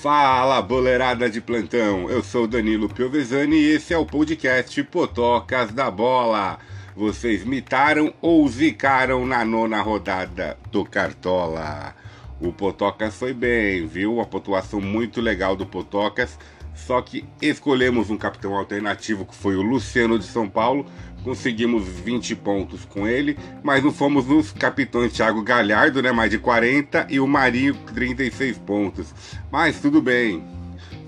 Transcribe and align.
Fala, 0.00 0.60
boleirada 0.60 1.30
de 1.30 1.40
plantão! 1.40 2.10
Eu 2.10 2.24
sou 2.24 2.48
Danilo 2.48 2.88
Piovesani 2.88 3.56
e 3.56 3.70
esse 3.72 3.94
é 3.94 3.98
o 3.98 4.04
podcast 4.04 4.82
Potocas 4.84 5.70
da 5.70 5.88
Bola. 5.92 6.58
Vocês 6.96 7.44
mitaram 7.44 8.12
ou 8.20 8.48
zicaram 8.48 9.24
na 9.24 9.44
nona 9.44 9.80
rodada 9.80 10.58
do 10.72 10.84
Cartola? 10.84 11.94
O 12.40 12.52
Potocas 12.52 13.14
foi 13.14 13.32
bem, 13.32 13.86
viu? 13.86 14.14
Uma 14.14 14.26
pontuação 14.26 14.80
muito 14.80 15.20
legal 15.20 15.54
do 15.54 15.66
Potocas. 15.66 16.36
Só 16.74 17.00
que 17.00 17.24
escolhemos 17.40 18.10
um 18.10 18.16
capitão 18.16 18.56
alternativo 18.56 19.24
que 19.24 19.36
foi 19.36 19.54
o 19.54 19.62
Luciano 19.62 20.18
de 20.18 20.24
São 20.24 20.48
Paulo. 20.48 20.84
Conseguimos 21.24 21.86
20 21.86 22.34
pontos 22.36 22.84
com 22.84 23.06
ele, 23.06 23.38
mas 23.62 23.82
não 23.82 23.92
fomos 23.92 24.26
nos 24.26 24.50
capitões 24.52 25.12
Thiago 25.12 25.42
Galhardo, 25.42 26.02
né? 26.02 26.10
Mais 26.10 26.30
de 26.30 26.38
40 26.38 27.06
e 27.08 27.20
o 27.20 27.26
Marinho 27.26 27.74
36 27.94 28.58
pontos. 28.58 29.14
Mas 29.50 29.80
tudo 29.80 30.02
bem, 30.02 30.44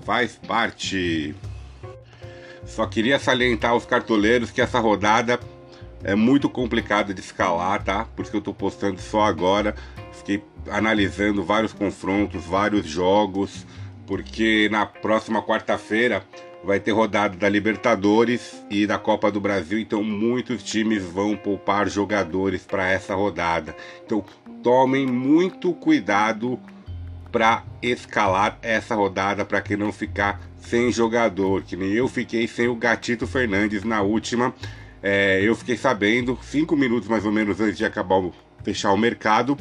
faz 0.05 0.39
parte. 0.47 1.35
Só 2.65 2.85
queria 2.85 3.19
salientar 3.19 3.71
aos 3.71 3.85
cartoleiros 3.85 4.51
que 4.51 4.61
essa 4.61 4.79
rodada 4.79 5.39
é 6.03 6.15
muito 6.15 6.49
complicada 6.49 7.13
de 7.13 7.19
escalar, 7.19 7.83
tá? 7.83 8.05
Por 8.05 8.21
isso 8.21 8.31
que 8.31 8.37
eu 8.37 8.41
tô 8.41 8.53
postando 8.53 9.01
só 9.01 9.23
agora. 9.23 9.75
Fiquei 10.13 10.43
analisando 10.69 11.43
vários 11.43 11.73
confrontos, 11.73 12.45
vários 12.45 12.85
jogos 12.85 13.65
porque 14.05 14.69
na 14.71 14.85
próxima 14.85 15.41
quarta-feira 15.41 16.23
vai 16.65 16.79
ter 16.79 16.91
rodada 16.91 17.37
da 17.37 17.47
Libertadores 17.47 18.61
e 18.69 18.87
da 18.87 18.97
Copa 18.97 19.31
do 19.31 19.39
Brasil, 19.39 19.77
então 19.79 20.03
muitos 20.03 20.63
times 20.63 21.03
vão 21.03 21.37
poupar 21.37 21.87
jogadores 21.87 22.63
para 22.63 22.89
essa 22.89 23.13
rodada. 23.13 23.75
Então 24.03 24.25
tomem 24.63 25.05
muito 25.05 25.71
cuidado 25.73 26.59
para 27.31 27.63
escalar 27.81 28.57
essa 28.61 28.95
rodada 28.95 29.45
para 29.45 29.61
que 29.61 29.77
não 29.77 29.91
ficar 29.91 30.41
sem 30.57 30.91
jogador, 30.91 31.61
que 31.61 31.75
nem 31.75 31.91
eu 31.91 32.07
fiquei 32.07 32.47
sem 32.47 32.67
o 32.67 32.75
Gatito 32.75 33.27
Fernandes 33.27 33.83
na 33.83 34.01
última. 34.01 34.53
É, 35.03 35.39
eu 35.43 35.55
fiquei 35.55 35.77
sabendo 35.77 36.37
cinco 36.41 36.75
minutos 36.75 37.07
mais 37.07 37.25
ou 37.25 37.31
menos 37.31 37.61
antes 37.61 37.77
de 37.77 37.85
acabar 37.85 38.23
fechar 38.63 38.91
o 38.91 38.97
mercado 38.97 39.55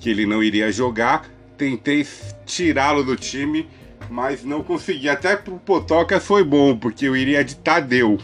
que 0.00 0.10
ele 0.10 0.26
não 0.26 0.42
iria 0.42 0.72
jogar. 0.72 1.28
Tentei 1.56 2.04
tirá-lo 2.44 3.04
do 3.04 3.14
time 3.14 3.68
mas 4.10 4.44
não 4.44 4.62
consegui. 4.62 5.08
Até 5.08 5.36
pro 5.36 5.58
Potocas 5.58 6.26
foi 6.26 6.42
bom, 6.42 6.76
porque 6.76 7.06
eu 7.06 7.16
iria 7.16 7.44
de 7.44 7.56
Tadeu. 7.56 8.18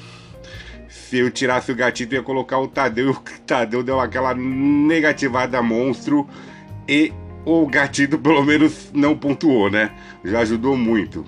Se 0.88 1.18
eu 1.18 1.30
tirasse 1.30 1.70
o 1.70 1.76
gatito, 1.76 2.14
eu 2.14 2.18
ia 2.18 2.24
colocar 2.24 2.58
o 2.58 2.68
Tadeu. 2.68 3.12
O 3.16 3.40
Tadeu 3.46 3.82
deu 3.82 4.00
aquela 4.00 4.34
negativada 4.34 5.62
monstro. 5.62 6.28
E 6.88 7.12
o 7.44 7.64
gatito, 7.66 8.18
pelo 8.18 8.42
menos, 8.42 8.90
não 8.92 9.16
pontuou, 9.16 9.70
né? 9.70 9.92
Já 10.24 10.40
ajudou 10.40 10.76
muito. 10.76 11.24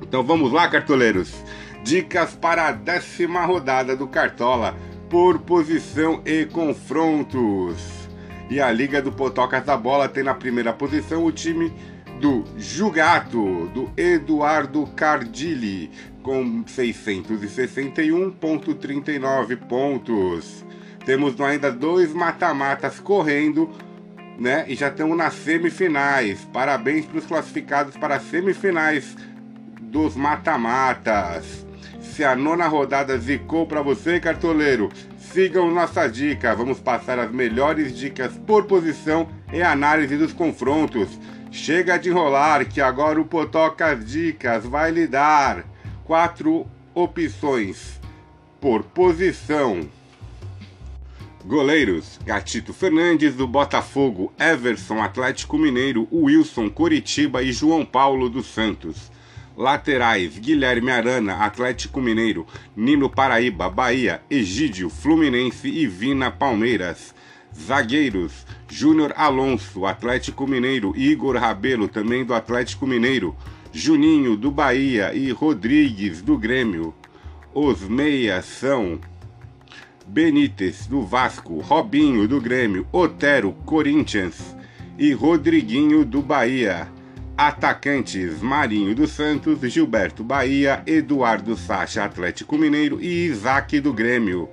Então 0.00 0.22
vamos 0.22 0.50
lá, 0.50 0.66
cartoleiros. 0.68 1.34
Dicas 1.84 2.34
para 2.34 2.68
a 2.68 2.72
décima 2.72 3.44
rodada 3.44 3.94
do 3.94 4.08
Cartola 4.08 4.74
por 5.10 5.38
posição 5.40 6.22
e 6.24 6.46
confrontos. 6.46 7.76
E 8.48 8.60
a 8.60 8.70
Liga 8.72 9.02
do 9.02 9.12
Potocas 9.12 9.64
da 9.64 9.76
Bola 9.76 10.08
tem 10.08 10.22
na 10.22 10.34
primeira 10.34 10.72
posição 10.72 11.24
o 11.24 11.32
time 11.32 11.72
do 12.20 12.44
Jugato, 12.56 13.68
do 13.68 13.90
Eduardo 13.96 14.86
Cardilli, 14.94 15.90
com 16.22 16.62
661,39 16.64 19.56
pontos. 19.68 20.64
Temos 21.04 21.40
ainda 21.40 21.70
dois 21.70 22.12
mata-matas 22.12 22.98
correndo, 22.98 23.70
né? 24.38 24.64
E 24.68 24.74
já 24.74 24.88
estamos 24.88 25.16
nas 25.16 25.34
semifinais. 25.34 26.40
Parabéns 26.52 27.06
para 27.06 27.18
os 27.18 27.26
classificados 27.26 27.96
para 27.96 28.16
as 28.16 28.24
semifinais 28.24 29.16
dos 29.80 30.16
mata-matas. 30.16 31.64
Se 32.00 32.24
a 32.24 32.34
nona 32.34 32.66
rodada 32.66 33.16
zicou 33.18 33.66
para 33.66 33.82
você, 33.82 34.18
cartoleiro, 34.18 34.88
sigam 35.18 35.70
nossa 35.70 36.08
dica. 36.08 36.54
Vamos 36.54 36.80
passar 36.80 37.18
as 37.18 37.30
melhores 37.30 37.94
dicas 37.96 38.32
por 38.46 38.64
posição 38.64 39.28
e 39.52 39.62
análise 39.62 40.16
dos 40.16 40.32
confrontos. 40.32 41.10
Chega 41.56 41.98
de 41.98 42.10
enrolar 42.10 42.68
que 42.68 42.82
agora 42.82 43.18
o 43.18 43.24
Potocas 43.24 44.04
Dicas 44.04 44.64
vai 44.66 44.90
lhe 44.90 45.06
dar 45.06 45.64
quatro 46.04 46.66
opções 46.94 47.98
por 48.60 48.84
posição. 48.84 49.88
Goleiros: 51.42 52.20
Gatito 52.24 52.74
Fernandes 52.74 53.34
do 53.34 53.48
Botafogo, 53.48 54.32
Everson 54.38 55.02
Atlético 55.02 55.56
Mineiro, 55.56 56.06
Wilson 56.12 56.68
Coritiba 56.68 57.42
e 57.42 57.50
João 57.50 57.86
Paulo 57.86 58.28
dos 58.28 58.46
Santos. 58.46 59.10
Laterais: 59.56 60.38
Guilherme 60.38 60.92
Arana, 60.92 61.36
Atlético 61.36 62.02
Mineiro, 62.02 62.46
Nino 62.76 63.08
Paraíba, 63.08 63.70
Bahia, 63.70 64.20
Egídio, 64.30 64.90
Fluminense 64.90 65.68
e 65.68 65.86
Vina 65.86 66.30
Palmeiras. 66.30 67.14
Zagueiros: 67.56 68.46
Júnior 68.68 69.12
Alonso, 69.16 69.86
Atlético 69.86 70.46
Mineiro, 70.46 70.92
Igor 70.96 71.36
Rabelo, 71.36 71.88
também 71.88 72.24
do 72.24 72.34
Atlético 72.34 72.86
Mineiro, 72.86 73.34
Juninho 73.72 74.36
do 74.36 74.50
Bahia 74.50 75.14
e 75.14 75.30
Rodrigues 75.30 76.22
do 76.22 76.36
Grêmio. 76.36 76.94
Os 77.54 77.82
meias 77.82 78.44
são 78.44 79.00
Benítez 80.06 80.86
do 80.86 81.02
Vasco, 81.02 81.58
Robinho 81.60 82.28
do 82.28 82.40
Grêmio, 82.40 82.86
Otero 82.92 83.52
Corinthians 83.64 84.56
e 84.98 85.12
Rodriguinho 85.12 86.04
do 86.04 86.22
Bahia. 86.22 86.88
Atacantes 87.36 88.40
Marinho 88.40 88.94
dos 88.94 89.10
Santos, 89.10 89.60
Gilberto 89.70 90.24
Bahia, 90.24 90.82
Eduardo 90.86 91.54
Sacha 91.54 92.02
Atlético 92.02 92.56
Mineiro 92.56 92.98
e 93.00 93.26
Isaac 93.26 93.78
do 93.80 93.92
Grêmio. 93.92 94.48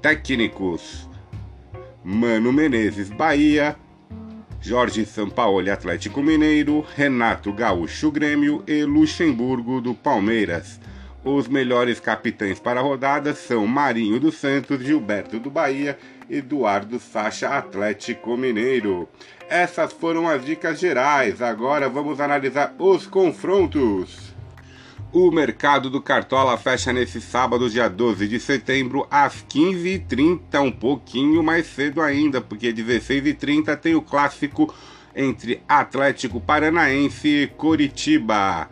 Técnicos 0.00 1.07
Mano 2.10 2.50
Menezes, 2.50 3.10
Bahia, 3.10 3.76
Jorge 4.62 5.04
Sampaoli, 5.04 5.68
Atlético 5.68 6.22
Mineiro, 6.22 6.82
Renato 6.96 7.52
Gaúcho, 7.52 8.10
Grêmio 8.10 8.64
e 8.66 8.82
Luxemburgo 8.82 9.78
do 9.78 9.92
Palmeiras. 9.92 10.80
Os 11.22 11.46
melhores 11.48 12.00
capitães 12.00 12.58
para 12.58 12.80
a 12.80 12.82
rodada 12.82 13.34
são 13.34 13.66
Marinho 13.66 14.18
dos 14.18 14.36
Santos, 14.36 14.82
Gilberto 14.82 15.38
do 15.38 15.50
Bahia, 15.50 15.98
Eduardo 16.30 16.98
Sacha, 16.98 17.50
Atlético 17.50 18.38
Mineiro. 18.38 19.06
Essas 19.46 19.92
foram 19.92 20.26
as 20.26 20.42
dicas 20.42 20.80
gerais. 20.80 21.42
Agora 21.42 21.90
vamos 21.90 22.22
analisar 22.22 22.74
os 22.78 23.06
confrontos. 23.06 24.34
O 25.10 25.30
mercado 25.30 25.88
do 25.88 26.02
Cartola 26.02 26.58
fecha 26.58 26.92
nesse 26.92 27.18
sábado, 27.18 27.70
dia 27.70 27.88
12 27.88 28.28
de 28.28 28.38
setembro, 28.38 29.06
às 29.10 29.42
15h30, 29.42 30.60
um 30.60 30.70
pouquinho 30.70 31.42
mais 31.42 31.66
cedo 31.66 32.02
ainda, 32.02 32.42
porque 32.42 32.70
16h30 32.70 33.74
tem 33.78 33.94
o 33.94 34.02
clássico 34.02 34.72
entre 35.16 35.62
Atlético 35.66 36.38
Paranaense 36.38 37.26
e 37.26 37.46
Coritiba. 37.46 38.68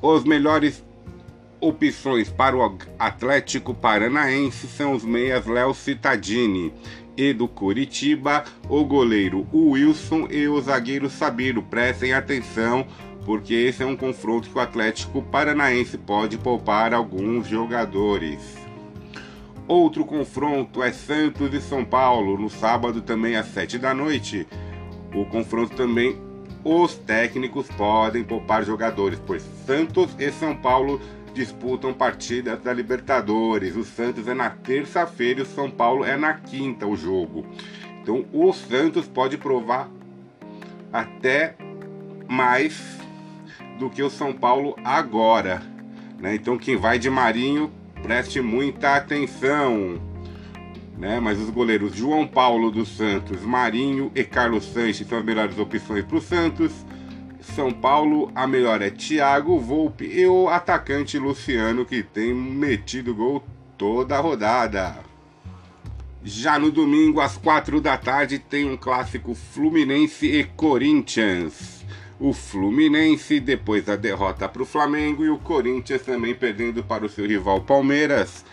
Os 0.00 0.22
melhores 0.22 0.84
opções 1.60 2.28
para 2.30 2.56
o 2.56 2.78
Atlético 2.96 3.74
Paranaense 3.74 4.68
são 4.68 4.92
os 4.92 5.04
meias 5.04 5.46
Léo 5.46 5.74
Cittadini 5.74 6.72
e 7.16 7.32
do 7.32 7.48
Coritiba, 7.48 8.44
o 8.68 8.84
goleiro 8.84 9.46
Wilson 9.52 10.28
e 10.30 10.46
o 10.46 10.60
zagueiro 10.60 11.10
Sabino. 11.10 11.60
Prestem 11.60 12.12
atenção 12.12 12.86
porque 13.24 13.54
esse 13.54 13.82
é 13.82 13.86
um 13.86 13.96
confronto 13.96 14.48
que 14.48 14.56
o 14.56 14.60
Atlético 14.60 15.22
Paranaense 15.22 15.98
pode 15.98 16.38
poupar 16.38 16.94
alguns 16.94 17.46
jogadores. 17.46 18.56
Outro 19.68 20.04
confronto 20.04 20.82
é 20.82 20.90
Santos 20.90 21.54
e 21.54 21.60
São 21.60 21.84
Paulo, 21.84 22.36
no 22.36 22.50
sábado 22.50 23.00
também 23.02 23.36
às 23.36 23.46
7 23.46 23.78
da 23.78 23.94
noite. 23.94 24.46
O 25.14 25.24
confronto 25.24 25.76
também 25.76 26.18
os 26.64 26.94
técnicos 26.94 27.68
podem 27.68 28.24
poupar 28.24 28.64
jogadores, 28.64 29.20
pois 29.26 29.42
Santos 29.64 30.14
e 30.18 30.30
São 30.32 30.56
Paulo 30.56 31.00
disputam 31.32 31.92
partidas 31.94 32.60
da 32.60 32.72
Libertadores. 32.72 33.76
O 33.76 33.84
Santos 33.84 34.26
é 34.26 34.34
na 34.34 34.50
terça-feira 34.50 35.40
e 35.40 35.42
o 35.42 35.46
São 35.46 35.70
Paulo 35.70 36.04
é 36.04 36.16
na 36.16 36.34
quinta 36.34 36.86
o 36.86 36.96
jogo. 36.96 37.46
Então 38.02 38.24
o 38.32 38.52
Santos 38.52 39.06
pode 39.06 39.38
provar 39.38 39.88
até 40.92 41.54
mais 42.28 42.98
do 43.80 43.88
que 43.88 44.02
o 44.02 44.10
São 44.10 44.32
Paulo 44.32 44.76
agora. 44.84 45.62
Né? 46.18 46.34
Então 46.34 46.58
quem 46.58 46.76
vai 46.76 46.98
de 46.98 47.08
Marinho, 47.08 47.72
preste 48.02 48.40
muita 48.42 48.94
atenção. 48.94 49.98
Né? 50.98 51.18
Mas 51.18 51.40
os 51.40 51.48
goleiros 51.48 51.96
João 51.96 52.26
Paulo 52.26 52.70
dos 52.70 52.94
Santos, 52.94 53.40
Marinho 53.40 54.12
e 54.14 54.22
Carlos 54.22 54.66
Sanches 54.66 55.08
são 55.08 55.18
as 55.18 55.24
melhores 55.24 55.58
opções 55.58 56.04
para 56.04 56.18
o 56.18 56.20
Santos. 56.20 56.72
São 57.40 57.72
Paulo, 57.72 58.30
a 58.34 58.46
melhor 58.46 58.82
é 58.82 58.90
Thiago 58.90 59.58
Volpe 59.58 60.04
e 60.04 60.26
o 60.26 60.48
atacante 60.48 61.18
Luciano, 61.18 61.86
que 61.86 62.02
tem 62.02 62.34
metido 62.34 63.14
gol 63.14 63.42
toda 63.78 64.14
a 64.14 64.20
rodada. 64.20 64.98
Já 66.22 66.58
no 66.58 66.70
domingo, 66.70 67.18
às 67.18 67.38
quatro 67.38 67.80
da 67.80 67.96
tarde, 67.96 68.38
tem 68.38 68.70
um 68.70 68.76
clássico 68.76 69.34
Fluminense 69.34 70.26
e 70.26 70.44
Corinthians. 70.44 71.79
O 72.20 72.34
Fluminense 72.34 73.40
depois 73.40 73.86
da 73.86 73.96
derrota 73.96 74.46
para 74.46 74.62
o 74.62 74.66
Flamengo 74.66 75.24
e 75.24 75.30
o 75.30 75.38
Corinthians 75.38 76.02
também 76.02 76.34
perdendo 76.34 76.84
para 76.84 77.06
o 77.06 77.08
seu 77.08 77.26
rival 77.26 77.62
Palmeiras. 77.62 78.44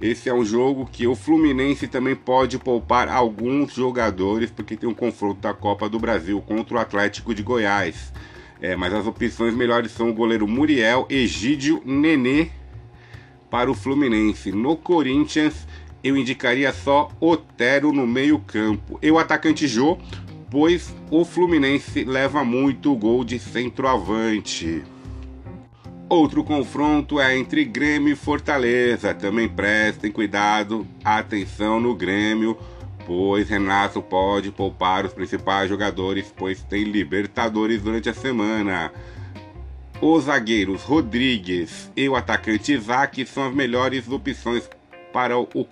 Esse 0.00 0.28
é 0.28 0.34
um 0.34 0.44
jogo 0.44 0.88
que 0.90 1.06
o 1.08 1.16
Fluminense 1.16 1.88
também 1.88 2.14
pode 2.14 2.56
poupar 2.58 3.08
alguns 3.08 3.74
jogadores, 3.74 4.50
porque 4.50 4.76
tem 4.76 4.88
um 4.88 4.94
confronto 4.94 5.40
da 5.40 5.52
Copa 5.52 5.88
do 5.88 5.98
Brasil 5.98 6.40
contra 6.40 6.76
o 6.76 6.78
Atlético 6.78 7.34
de 7.34 7.42
Goiás. 7.42 8.12
É, 8.60 8.76
mas 8.76 8.94
as 8.94 9.06
opções 9.06 9.54
melhores 9.54 9.90
são 9.90 10.10
o 10.10 10.14
goleiro 10.14 10.46
Muriel, 10.46 11.06
Egídio, 11.10 11.82
Nenê 11.84 12.50
para 13.50 13.70
o 13.70 13.74
Fluminense. 13.74 14.52
No 14.52 14.76
Corinthians, 14.76 15.66
eu 16.04 16.16
indicaria 16.16 16.72
só 16.72 17.10
Otero 17.18 17.92
no 17.92 18.06
meio-campo. 18.06 18.98
E 19.02 19.10
o 19.10 19.18
atacante 19.18 19.66
Jô, 19.66 19.98
pois 20.50 20.94
o 21.10 21.24
Fluminense 21.24 22.04
leva 22.04 22.44
muito 22.44 22.94
gol 22.94 23.24
de 23.24 23.38
centroavante. 23.38 24.82
Outro 26.08 26.44
confronto 26.44 27.20
é 27.20 27.36
entre 27.36 27.64
Grêmio 27.64 28.12
e 28.12 28.16
Fortaleza. 28.16 29.12
Também 29.12 29.48
prestem 29.48 30.12
cuidado, 30.12 30.86
atenção 31.04 31.80
no 31.80 31.96
Grêmio, 31.96 32.56
pois 33.04 33.48
Renato 33.48 34.00
pode 34.00 34.52
poupar 34.52 35.04
os 35.04 35.12
principais 35.12 35.68
jogadores, 35.68 36.32
pois 36.36 36.62
tem 36.62 36.84
Libertadores 36.84 37.82
durante 37.82 38.08
a 38.08 38.14
semana. 38.14 38.92
Os 40.00 40.24
zagueiros 40.24 40.82
Rodrigues 40.82 41.90
e 41.96 42.08
o 42.08 42.14
atacante 42.14 42.72
Isaac 42.72 43.26
são 43.26 43.48
as 43.48 43.54
melhores 43.54 44.08
opções 44.08 44.68
para 45.12 45.36
o 45.38 45.66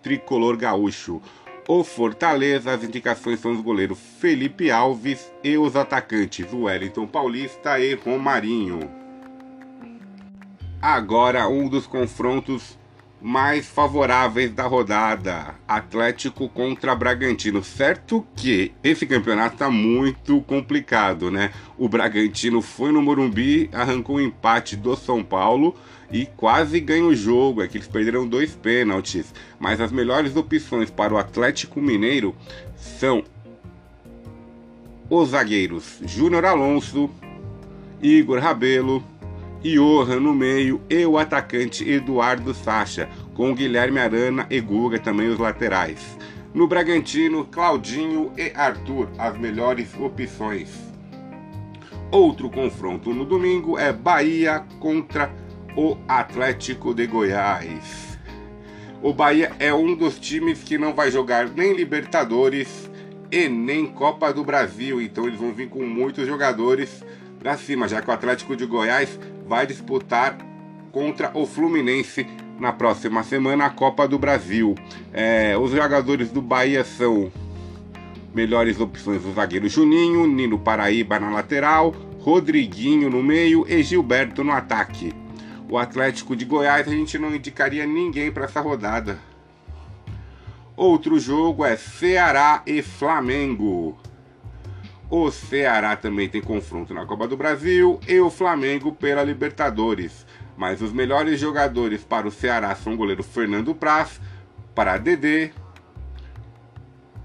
tricolor 0.00 0.56
gaúcho. 0.56 1.20
O 1.68 1.84
Fortaleza, 1.84 2.72
as 2.72 2.82
indicações 2.82 3.38
são 3.38 3.52
os 3.52 3.60
goleiros 3.60 3.96
Felipe 4.18 4.68
Alves 4.68 5.32
e 5.44 5.56
os 5.56 5.76
atacantes 5.76 6.52
Wellington 6.52 7.06
Paulista 7.06 7.78
e 7.78 7.94
Romarinho. 7.94 8.80
Agora, 10.80 11.48
um 11.48 11.68
dos 11.68 11.86
confrontos 11.86 12.76
mais 13.22 13.66
favoráveis 13.66 14.50
da 14.50 14.66
rodada: 14.66 15.54
Atlético 15.66 16.48
contra 16.48 16.94
Bragantino. 16.94 17.62
Certo 17.62 18.26
que 18.34 18.72
esse 18.82 19.06
campeonato 19.06 19.54
está 19.54 19.70
muito 19.70 20.40
complicado, 20.42 21.30
né? 21.30 21.52
O 21.78 21.88
Bragantino 21.88 22.60
foi 22.60 22.90
no 22.90 23.00
Morumbi, 23.00 23.70
arrancou 23.72 24.16
um 24.16 24.20
empate 24.20 24.76
do 24.76 24.96
São 24.96 25.22
Paulo 25.22 25.76
e 26.10 26.26
quase 26.26 26.80
ganha 26.80 27.04
o 27.04 27.14
jogo. 27.14 27.62
É 27.62 27.68
que 27.68 27.76
eles 27.76 27.86
perderam 27.86 28.26
dois 28.26 28.54
pênaltis. 28.54 29.32
Mas 29.58 29.80
as 29.80 29.92
melhores 29.92 30.34
opções 30.34 30.90
para 30.90 31.14
o 31.14 31.18
Atlético 31.18 31.80
Mineiro 31.80 32.34
são 32.76 33.22
os 35.08 35.28
zagueiros 35.28 36.00
Júnior 36.04 36.44
Alonso, 36.44 37.08
Igor 38.02 38.40
Rabelo. 38.40 39.11
Johan 39.62 40.20
no 40.20 40.34
meio 40.34 40.80
e 40.90 41.06
o 41.06 41.16
atacante 41.16 41.88
Eduardo 41.88 42.52
Sacha, 42.52 43.08
com 43.34 43.54
Guilherme 43.54 44.00
Arana 44.00 44.46
e 44.50 44.60
Guga 44.60 44.98
também 44.98 45.28
os 45.28 45.38
laterais. 45.38 46.18
No 46.52 46.66
Bragantino, 46.66 47.46
Claudinho 47.46 48.32
e 48.36 48.52
Arthur, 48.54 49.08
as 49.18 49.38
melhores 49.38 49.88
opções. 49.98 50.68
Outro 52.10 52.50
confronto 52.50 53.14
no 53.14 53.24
domingo 53.24 53.78
é 53.78 53.92
Bahia 53.92 54.64
contra 54.78 55.32
o 55.76 55.96
Atlético 56.06 56.92
de 56.92 57.06
Goiás. 57.06 58.18
O 59.02 59.14
Bahia 59.14 59.52
é 59.58 59.72
um 59.72 59.96
dos 59.96 60.18
times 60.18 60.62
que 60.62 60.76
não 60.76 60.92
vai 60.92 61.10
jogar 61.10 61.48
nem 61.48 61.72
Libertadores 61.72 62.90
e 63.30 63.48
nem 63.48 63.86
Copa 63.86 64.32
do 64.32 64.44
Brasil, 64.44 65.00
então 65.00 65.26
eles 65.26 65.40
vão 65.40 65.52
vir 65.52 65.68
com 65.68 65.84
muitos 65.86 66.26
jogadores 66.26 67.02
para 67.38 67.56
cima, 67.56 67.88
já 67.88 68.02
que 68.02 68.10
o 68.10 68.12
Atlético 68.12 68.54
de 68.54 68.66
Goiás 68.66 69.18
vai 69.46 69.66
disputar 69.66 70.38
contra 70.90 71.30
o 71.36 71.46
Fluminense 71.46 72.26
na 72.58 72.72
próxima 72.72 73.22
semana 73.22 73.66
a 73.66 73.70
Copa 73.70 74.06
do 74.06 74.18
Brasil. 74.18 74.74
É, 75.12 75.56
os 75.58 75.70
jogadores 75.72 76.30
do 76.30 76.40
Bahia 76.42 76.84
são 76.84 77.32
melhores 78.34 78.80
opções 78.80 79.24
o 79.24 79.32
zagueiro 79.32 79.68
Juninho, 79.68 80.26
Nino 80.26 80.58
Paraíba 80.58 81.18
na 81.18 81.30
lateral, 81.30 81.94
Rodriguinho 82.20 83.10
no 83.10 83.22
meio 83.22 83.66
e 83.68 83.82
Gilberto 83.82 84.44
no 84.44 84.52
ataque. 84.52 85.12
O 85.68 85.78
Atlético 85.78 86.36
de 86.36 86.44
Goiás 86.44 86.86
a 86.86 86.90
gente 86.90 87.18
não 87.18 87.34
indicaria 87.34 87.86
ninguém 87.86 88.30
para 88.30 88.44
essa 88.44 88.60
rodada. 88.60 89.18
Outro 90.76 91.18
jogo 91.18 91.64
é 91.64 91.76
Ceará 91.76 92.62
e 92.66 92.82
Flamengo. 92.82 93.98
O 95.14 95.30
Ceará 95.30 95.94
também 95.94 96.26
tem 96.26 96.40
confronto 96.40 96.94
na 96.94 97.04
Copa 97.04 97.28
do 97.28 97.36
Brasil 97.36 98.00
e 98.08 98.18
o 98.18 98.30
Flamengo 98.30 98.92
pela 98.92 99.22
Libertadores. 99.22 100.24
Mas 100.56 100.80
os 100.80 100.90
melhores 100.90 101.38
jogadores 101.38 102.02
para 102.02 102.26
o 102.26 102.30
Ceará 102.30 102.74
são 102.74 102.94
o 102.94 102.96
goleiro 102.96 103.22
Fernando 103.22 103.74
Praz, 103.74 104.18
para 104.74 104.96
Dedê, 104.96 105.50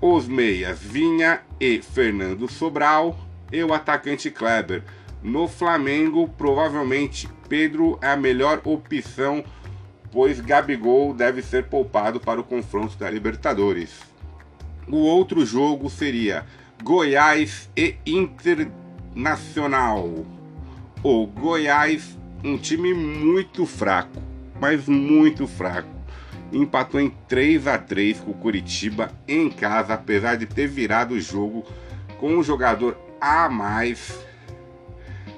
os 0.01 0.27
meias 0.27 0.79
Vinha 0.79 1.39
e 1.61 1.81
Fernando 1.81 2.51
Sobral 2.51 3.17
e 3.53 3.63
o 3.63 3.73
atacante 3.73 4.29
Kleber. 4.29 4.83
No 5.23 5.47
Flamengo, 5.47 6.27
provavelmente 6.37 7.29
Pedro 7.47 7.97
é 8.01 8.09
a 8.09 8.17
melhor 8.17 8.59
opção, 8.65 9.45
pois 10.11 10.41
Gabigol 10.41 11.13
deve 11.13 11.41
ser 11.41 11.67
poupado 11.67 12.19
para 12.19 12.41
o 12.41 12.43
confronto 12.43 12.97
da 12.97 13.09
Libertadores. 13.09 14.01
O 14.89 14.97
outro 14.97 15.45
jogo 15.45 15.89
seria 15.89 16.45
Goiás 16.83 17.69
e 17.75 17.95
Internacional. 18.05 20.25
O 21.03 21.27
Goiás, 21.27 22.17
um 22.43 22.57
time 22.57 22.93
muito 22.93 23.65
fraco, 23.65 24.21
mas 24.59 24.87
muito 24.87 25.47
fraco. 25.47 25.89
Empatou 26.51 26.99
em 27.01 27.09
3 27.27 27.67
a 27.67 27.77
3 27.77 28.21
com 28.21 28.31
o 28.31 28.35
Curitiba 28.35 29.11
em 29.27 29.49
casa, 29.49 29.95
apesar 29.95 30.37
de 30.37 30.45
ter 30.45 30.67
virado 30.67 31.15
o 31.15 31.19
jogo 31.19 31.65
com 32.19 32.37
um 32.37 32.43
jogador 32.43 32.97
a 33.19 33.49
mais. 33.49 34.23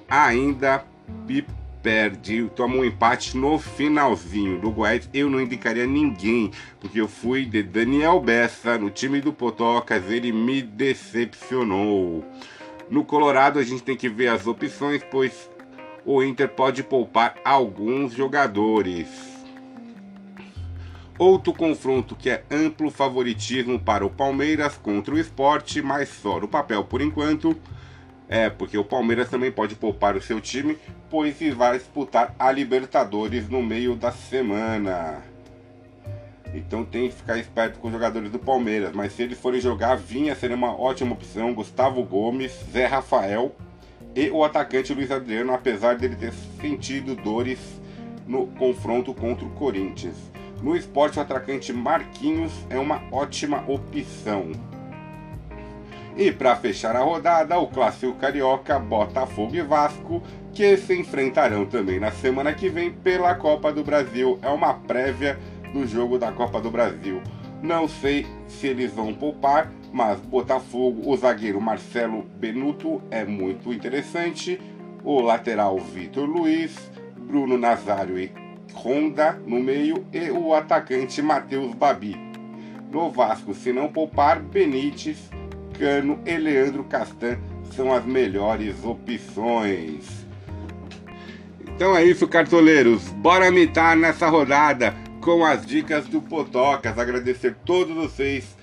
Ainda 0.08 0.86
perde, 1.82 2.50
toma 2.56 2.76
um 2.76 2.86
empate 2.86 3.38
no 3.38 3.58
finalzinho 3.58 4.60
do 4.60 4.72
Goiás. 4.72 5.10
Eu 5.14 5.30
não 5.30 5.42
indicaria 5.42 5.86
ninguém, 5.86 6.52
porque 6.80 7.00
eu 7.00 7.08
fui 7.08 7.46
de 7.46 7.64
Daniel 7.64 8.20
Bessa 8.20 8.78
no 8.78 8.90
time 8.90 9.22
do 9.22 9.34
Potocas, 9.34 10.10
ele 10.10 10.32
me 10.32 10.62
decepcionou. 10.62 12.24
No 12.90 13.04
Colorado 13.06 13.60
a 13.60 13.64
gente 13.64 13.84
tem 13.84 13.96
que 13.96 14.10
ver 14.10 14.28
as 14.28 14.48
opções, 14.48 15.02
pois 15.10 15.50
o 16.06 16.24
Inter 16.24 16.50
pode 16.50 16.84
poupar 16.84 17.36
alguns 17.44 18.14
jogadores. 18.14 19.08
Outro 21.18 21.54
confronto 21.54 22.16
que 22.16 22.30
é 22.30 22.46
amplo 22.50 22.90
favoritismo 22.90 23.78
para 23.78 24.06
o 24.06 24.10
Palmeiras 24.10 24.78
contra 24.78 25.14
o 25.14 25.20
esporte, 25.20 25.82
mas 25.82 26.08
só 26.08 26.40
no 26.40 26.48
papel 26.48 26.84
por 26.86 27.02
enquanto 27.02 27.56
é, 28.30 28.48
porque 28.48 28.78
o 28.78 28.84
Palmeiras 28.86 29.28
também 29.28 29.52
pode 29.52 29.74
poupar 29.74 30.16
o 30.16 30.22
seu 30.22 30.40
time, 30.40 30.78
pois 31.10 31.36
vai 31.56 31.78
disputar 31.80 32.36
a 32.38 32.52
Libertadores 32.52 33.50
no 33.50 33.64
meio 33.64 33.96
da 33.96 34.12
semana. 34.12 35.24
Então 36.54 36.86
tem 36.86 37.10
que 37.10 37.16
ficar 37.16 37.38
esperto 37.38 37.80
com 37.80 37.88
os 37.88 37.94
jogadores 37.94 38.32
do 38.32 38.38
Palmeiras. 38.38 38.92
Mas 38.94 39.14
se 39.14 39.24
eles 39.24 39.40
forem 39.40 39.60
jogar, 39.60 39.96
Vinha 39.96 40.36
seria 40.36 40.56
uma 40.56 40.80
ótima 40.80 41.14
opção. 41.14 41.54
Gustavo 41.54 42.04
Gomes, 42.04 42.52
Zé 42.72 42.86
Rafael 42.86 43.56
e 44.16 44.30
o 44.30 44.44
atacante 44.44 44.94
Luiz 44.94 45.12
Adriano, 45.12 45.54
apesar 45.54 45.96
dele 45.96 46.16
ter 46.16 46.34
sentido 46.62 47.16
dores 47.16 47.60
no 48.28 48.48
confronto 48.48 49.14
contra 49.14 49.46
o 49.46 49.50
Corinthians. 49.52 50.16
No 50.62 50.76
esporte, 50.76 51.18
o 51.18 51.22
atacante 51.22 51.72
Marquinhos 51.72 52.52
é 52.70 52.78
uma 52.78 53.02
ótima 53.12 53.64
opção. 53.68 54.52
E 56.20 56.34
para 56.34 56.54
fechar 56.54 56.98
a 56.98 57.00
rodada, 57.00 57.58
o 57.58 57.68
clássico 57.68 58.12
carioca 58.16 58.78
Botafogo 58.78 59.56
e 59.56 59.62
Vasco, 59.62 60.22
que 60.54 60.76
se 60.76 61.00
enfrentarão 61.00 61.66
também 61.66 61.98
na 61.98 62.12
semana 62.12 62.54
que 62.54 62.68
vem 62.68 62.92
pela 62.92 63.34
Copa 63.36 63.72
do 63.72 63.86
Brasil. 63.86 64.38
É 64.42 64.50
uma 64.50 64.74
prévia 64.74 65.40
do 65.72 65.88
jogo 65.88 66.20
da 66.20 66.30
Copa 66.30 66.60
do 66.60 66.70
Brasil. 66.70 67.22
Não 67.64 67.88
sei 67.88 68.28
se 68.50 68.68
eles 68.68 68.92
vão 68.92 69.14
poupar, 69.14 69.72
mas 69.94 70.20
Botafogo, 70.20 71.10
o 71.10 71.16
zagueiro 71.16 71.62
Marcelo 71.62 72.26
Benuto 72.36 73.02
é 73.10 73.24
muito 73.24 73.72
interessante. 73.72 74.60
O 75.06 75.22
lateral 75.22 75.78
Vitor 75.78 76.28
Luiz, 76.28 76.92
Bruno 77.18 77.58
Nazário 77.58 78.20
e 78.20 78.30
Honda 78.76 79.42
no 79.48 79.62
meio 79.62 80.06
e 80.12 80.30
o 80.30 80.54
atacante 80.54 81.22
Matheus 81.22 81.74
Babi. 81.74 82.18
No 82.92 83.10
Vasco, 83.10 83.54
se 83.54 83.72
não 83.72 83.88
poupar, 83.88 84.42
Benítez 84.42 85.39
Cano 85.80 86.20
e 86.26 86.38
Leandro 86.38 86.84
Castan 86.84 87.38
são 87.76 87.94
as 87.94 88.06
melhores 88.06 88.84
opções. 88.84 90.26
Então 91.62 91.96
é 91.96 92.04
isso, 92.04 92.28
cartoleiros. 92.28 93.08
Bora 93.10 93.50
mitar 93.50 93.96
nessa 93.96 94.28
rodada 94.28 94.94
com 95.22 95.46
as 95.46 95.66
dicas 95.66 96.06
do 96.08 96.22
Potocas. 96.22 97.00
Agradecer 97.00 97.56
todos 97.66 97.96
vocês 97.96 98.58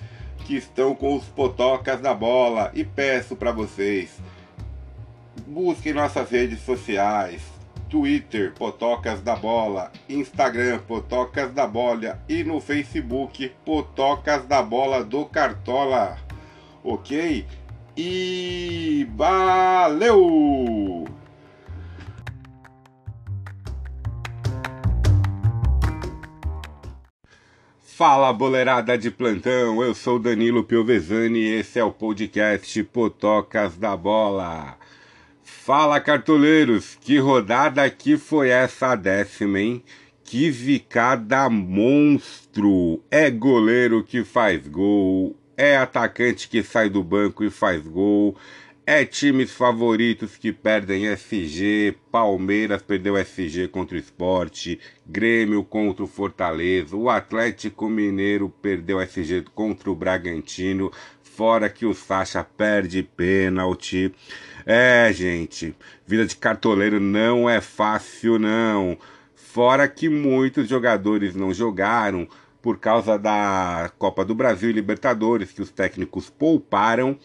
que 0.45 0.55
estão 0.55 0.93
com 0.93 1.15
os 1.15 1.25
Potocas 1.25 1.99
da 1.99 2.13
bola 2.13 2.71
e 2.73 2.83
peço 2.83 3.35
para 3.35 3.51
vocês 3.51 4.17
busquem 5.47 5.93
nossas 5.93 6.29
redes 6.29 6.59
sociais, 6.61 7.41
Twitter, 7.89 8.53
Potocas 8.53 9.21
da 9.21 9.35
Bola, 9.35 9.91
Instagram, 10.09 10.79
Potocas 10.79 11.51
da 11.53 11.65
Bola 11.65 12.21
e 12.27 12.43
no 12.43 12.59
Facebook, 12.59 13.51
Potocas 13.63 14.45
da 14.45 14.61
Bola 14.61 15.03
do 15.03 15.25
Cartola. 15.25 16.26
Ok? 16.89 17.45
E 17.97 19.05
valeu! 19.13 21.03
Fala 27.81 28.31
boleirada 28.31 28.97
de 28.97 29.11
plantão, 29.11 29.83
eu 29.83 29.93
sou 29.93 30.17
Danilo 30.17 30.63
Piovesani 30.63 31.39
e 31.39 31.55
esse 31.55 31.77
é 31.77 31.83
o 31.83 31.91
podcast 31.91 32.81
Potocas 32.83 33.75
da 33.75 33.97
Bola. 33.97 34.77
Fala 35.43 35.99
cartoleiros, 35.99 36.97
que 37.01 37.17
rodada 37.17 37.89
que 37.89 38.15
foi 38.15 38.47
essa 38.47 38.95
décima, 38.95 39.59
hein? 39.59 39.83
Que 40.23 40.49
zicada 40.49 41.49
monstro! 41.49 43.03
É 43.11 43.29
goleiro 43.29 44.05
que 44.05 44.23
faz 44.23 44.65
gol, 44.65 45.35
é 45.57 45.75
atacante 45.75 46.47
que 46.47 46.61
sai 46.61 46.87
do 46.87 47.03
banco 47.03 47.43
e 47.43 47.49
faz 47.49 47.81
gol, 47.81 48.37
é 48.85 49.03
times 49.03 49.51
favoritos 49.51 50.37
que 50.37 50.53
perdem 50.53 51.07
SG, 51.07 51.97
Palmeiras 52.09 52.81
perdeu 52.81 53.17
SG 53.17 53.67
contra 53.67 53.97
o 53.97 53.99
Esporte, 53.99 54.79
Grêmio 55.05 55.61
contra 55.63 56.05
o 56.05 56.07
Fortaleza, 56.07 56.95
o 56.95 57.09
Atlético 57.09 57.89
Mineiro 57.89 58.47
perdeu 58.61 59.01
SG 59.01 59.43
contra 59.53 59.91
o 59.91 59.95
Bragantino, 59.95 60.89
fora 61.21 61.69
que 61.69 61.85
o 61.85 61.93
Sacha 61.93 62.43
perde 62.43 63.03
pênalti. 63.03 64.13
É, 64.65 65.11
gente, 65.11 65.75
vida 66.05 66.25
de 66.25 66.35
cartoleiro 66.35 66.99
não 66.99 67.49
é 67.49 67.59
fácil 67.59 68.39
não. 68.39 68.97
Fora 69.35 69.87
que 69.87 70.07
muitos 70.07 70.69
jogadores 70.69 71.35
não 71.35 71.53
jogaram 71.53 72.27
por 72.67 72.79
causa 72.79 73.17
da 73.17 73.89
Copa 73.97 74.25
do 74.25 74.35
Brasil 74.35 74.69
e 74.69 74.73
Libertadores, 74.73 75.53
que 75.53 75.61
os 75.61 75.71
técnicos 75.71 76.29
pouparam, 76.29 77.17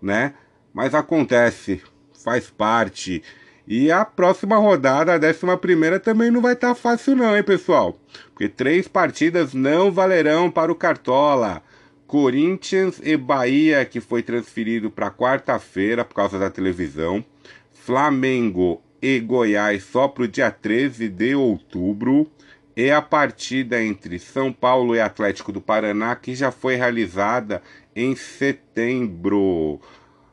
né? 0.00 0.32
Mas 0.72 0.94
acontece, 0.94 1.82
faz 2.24 2.48
parte. 2.48 3.22
E 3.66 3.92
a 3.92 4.02
próxima 4.02 4.56
rodada, 4.56 5.12
a 5.12 5.18
décima 5.18 5.58
primeira, 5.58 6.00
também 6.00 6.30
não 6.30 6.40
vai 6.40 6.54
estar 6.54 6.68
tá 6.68 6.74
fácil 6.74 7.14
não, 7.14 7.36
hein, 7.36 7.42
pessoal? 7.42 7.98
Porque 8.32 8.48
três 8.48 8.88
partidas 8.88 9.52
não 9.52 9.92
valerão 9.92 10.50
para 10.50 10.72
o 10.72 10.74
Cartola. 10.74 11.62
Corinthians 12.06 12.98
e 13.04 13.14
Bahia, 13.14 13.84
que 13.84 14.00
foi 14.00 14.22
transferido 14.22 14.90
para 14.90 15.10
quarta-feira 15.10 16.02
por 16.02 16.14
causa 16.14 16.38
da 16.38 16.48
televisão. 16.48 17.22
Flamengo 17.74 18.80
e 19.02 19.20
Goiás 19.20 19.84
só 19.84 20.08
para 20.08 20.24
o 20.24 20.28
dia 20.28 20.50
13 20.50 21.10
de 21.10 21.34
outubro. 21.34 22.26
E 22.78 22.92
a 22.92 23.02
partida 23.02 23.82
entre 23.82 24.20
São 24.20 24.52
Paulo 24.52 24.94
e 24.94 25.00
Atlético 25.00 25.50
do 25.50 25.60
Paraná, 25.60 26.14
que 26.14 26.32
já 26.32 26.52
foi 26.52 26.76
realizada 26.76 27.60
em 27.96 28.14
setembro. 28.14 29.80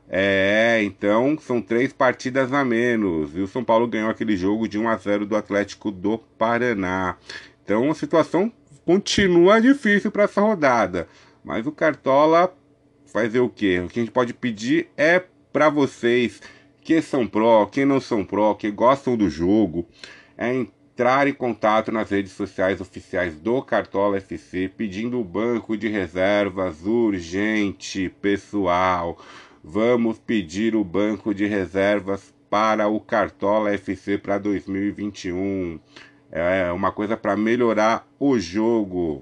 É, 0.08 0.80
então 0.84 1.40
são 1.40 1.60
três 1.60 1.92
partidas 1.92 2.54
a 2.54 2.64
menos. 2.64 3.36
E 3.36 3.40
o 3.40 3.48
São 3.48 3.64
Paulo 3.64 3.88
ganhou 3.88 4.12
aquele 4.12 4.38
jogo 4.38 4.68
de 4.68 4.78
1 4.78 4.88
a 4.88 4.96
0 4.96 5.26
do 5.26 5.36
Atlético 5.36 5.90
do 5.90 6.20
Paraná. 6.20 7.18
Então 7.64 7.90
a 7.90 7.96
situação 7.96 8.54
continua 8.86 9.60
difícil 9.60 10.12
para 10.12 10.26
essa 10.26 10.40
rodada. 10.40 11.08
Mas 11.44 11.66
o 11.66 11.72
Cartola 11.72 12.56
fazer 13.08 13.40
o 13.40 13.50
quê? 13.50 13.82
O 13.84 13.88
que 13.88 14.00
a 14.00 14.04
gente 14.04 14.14
pode 14.14 14.36
pedir 14.36 14.88
é 14.96 15.20
para 15.52 15.68
vocês 15.68 16.44
que 16.84 17.02
são 17.02 17.26
pró, 17.26 17.66
que 17.66 17.84
não 17.86 18.00
são 18.00 18.24
pró, 18.24 18.54
que 18.54 18.70
gostam 18.70 19.18
do 19.18 19.32
jogo, 19.32 19.88
é 20.38 20.68
entrar 20.96 21.28
em 21.28 21.34
contato 21.34 21.92
nas 21.92 22.10
redes 22.10 22.32
sociais 22.32 22.80
oficiais 22.80 23.36
do 23.36 23.62
Cartola 23.62 24.16
FC 24.16 24.72
pedindo 24.78 25.20
o 25.20 25.26
banco 25.26 25.76
de 25.76 25.90
reservas 25.90 26.86
urgente, 26.86 28.08
pessoal. 28.22 29.18
Vamos 29.62 30.18
pedir 30.18 30.74
o 30.74 30.86
banco 30.86 31.34
de 31.34 31.46
reservas 31.48 32.34
para 32.50 32.88
o 32.88 33.02
Cartola 33.02 33.74
FC 33.74 34.18
para 34.18 34.38
2021. 34.38 35.82
É 36.32 36.72
uma 36.72 36.94
coisa 36.94 37.18
para 37.18 37.36
melhorar 37.36 38.08
o 38.18 38.40
jogo. 38.40 39.22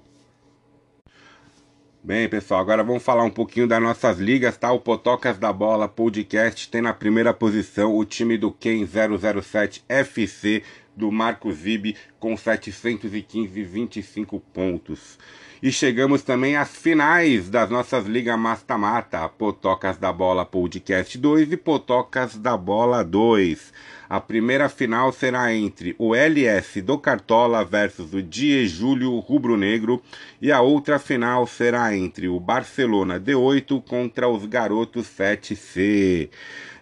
Bem, 2.06 2.28
pessoal, 2.28 2.60
agora 2.60 2.84
vamos 2.84 3.02
falar 3.02 3.24
um 3.24 3.30
pouquinho 3.30 3.66
das 3.66 3.82
nossas 3.82 4.20
ligas, 4.20 4.58
tá? 4.58 4.74
O 4.74 4.80
Potocas 4.82 5.38
da 5.38 5.54
Bola 5.54 5.88
Podcast 5.88 6.70
tem 6.70 6.82
na 6.82 6.94
primeira 6.94 7.34
posição 7.34 7.96
o 7.96 8.04
time 8.04 8.38
do 8.38 8.52
Ken 8.52 8.86
007 8.86 9.86
FC 9.88 10.62
do 10.96 11.12
Marco 11.12 11.52
Zib 11.52 11.96
com 12.24 12.36
715,25 12.36 14.42
pontos. 14.54 15.20
E 15.62 15.74
chegamos 15.74 16.24
também 16.24 16.56
às 16.56 16.74
finais 16.74 17.50
das 17.50 17.70
nossas 17.70 18.06
ligas 18.06 18.40
mata-mata, 18.40 19.28
Potocas 19.28 19.98
da 19.98 20.14
Bola 20.14 20.46
Podcast 20.46 21.18
2 21.18 21.52
e 21.52 21.58
Potocas 21.58 22.38
da 22.38 22.56
Bola 22.56 23.04
2. 23.04 23.74
A 24.10 24.22
primeira 24.22 24.70
final 24.70 25.12
será 25.12 25.54
entre 25.54 25.94
o 25.98 26.16
LS 26.16 26.82
do 26.82 26.98
Cartola 26.98 27.66
versus 27.66 28.14
o 28.14 28.22
Die 28.22 28.68
Júlio 28.68 29.20
Rubro 29.20 29.58
Negro 29.58 30.02
e 30.42 30.50
a 30.50 30.62
outra 30.62 31.00
final 31.00 31.46
será 31.46 31.94
entre 31.94 32.30
o 32.30 32.40
Barcelona 32.40 33.20
D8 33.20 33.84
contra 33.84 34.30
os 34.30 34.46
Garotos 34.46 35.08
7C. 35.08 36.30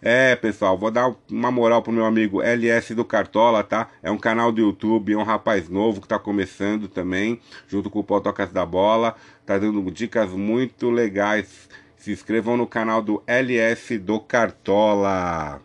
É, 0.03 0.35
pessoal, 0.35 0.75
vou 0.75 0.89
dar 0.89 1.13
uma 1.29 1.51
moral 1.51 1.83
pro 1.83 1.93
meu 1.93 2.05
amigo 2.05 2.41
LS 2.41 2.95
do 2.95 3.05
Cartola, 3.05 3.63
tá? 3.63 3.87
É 4.01 4.09
um 4.09 4.17
canal 4.17 4.51
do 4.51 4.59
YouTube, 4.59 5.13
é 5.13 5.17
um 5.17 5.23
rapaz 5.31 5.69
novo 5.69 6.01
que 6.01 6.07
tá 6.07 6.19
começando 6.19 6.87
também, 6.87 7.39
junto 7.67 7.89
com 7.89 7.99
o 7.99 8.03
Potocas 8.03 8.51
da 8.51 8.65
Bola, 8.65 9.15
tá 9.45 9.57
dando 9.57 9.89
dicas 9.91 10.29
muito 10.31 10.89
legais. 10.89 11.69
Se 11.97 12.11
inscrevam 12.11 12.57
no 12.57 12.65
canal 12.65 13.01
do 13.01 13.21
LS 13.27 13.97
do 13.99 14.19
Cartola. 14.19 15.61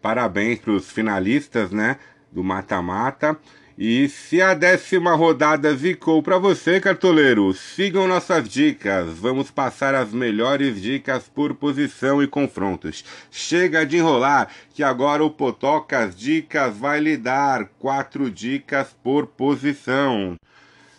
Parabéns 0.00 0.60
pros 0.60 0.90
finalistas, 0.90 1.70
né? 1.70 1.98
Do 2.30 2.44
mata-mata. 2.44 3.38
E 3.76 4.08
se 4.08 4.40
a 4.40 4.54
décima 4.54 5.16
rodada 5.16 5.76
ficou 5.76 6.22
para 6.22 6.38
você, 6.38 6.78
cartoleiro, 6.78 7.52
sigam 7.52 8.06
nossas 8.06 8.48
dicas. 8.48 9.18
Vamos 9.18 9.50
passar 9.50 9.96
as 9.96 10.12
melhores 10.12 10.80
dicas 10.80 11.28
por 11.28 11.54
posição 11.54 12.22
e 12.22 12.28
confrontos. 12.28 13.04
Chega 13.32 13.84
de 13.84 13.96
enrolar, 13.96 14.48
que 14.72 14.84
agora 14.84 15.24
o 15.24 15.30
Potocas 15.30 16.14
Dicas 16.14 16.76
vai 16.76 17.00
lhe 17.00 17.16
dar 17.16 17.64
quatro 17.80 18.30
dicas 18.30 18.94
por 19.02 19.26
posição. 19.26 20.36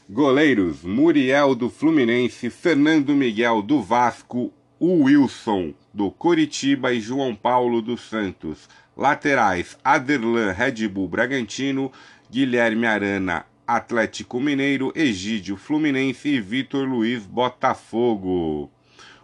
Goleiros: 0.10 0.84
Muriel 0.84 1.55
do 1.55 1.70
Fluminense, 1.70 2.50
Fernando 2.50 3.15
Miguel 3.15 3.62
do 3.62 3.82
Vasco, 3.82 4.51
Wilson 4.82 5.74
do 5.94 6.12
Coritiba 6.12 6.91
e 6.91 7.00
João 7.00 7.34
Paulo 7.34 7.82
dos 7.82 8.01
Santos. 8.01 8.67
Laterais: 8.98 9.77
Aderlan 9.82 10.51
Red 10.51 10.88
Bull 10.89 11.08
Bragantino. 11.08 11.89
Guilherme 12.29 12.88
Arana, 12.88 13.46
Atlético 13.67 14.39
Mineiro, 14.39 14.91
Egídio 14.96 15.55
Fluminense 15.55 16.27
e 16.27 16.41
Vitor 16.41 16.88
Luiz 16.88 17.25
Botafogo. 17.25 18.72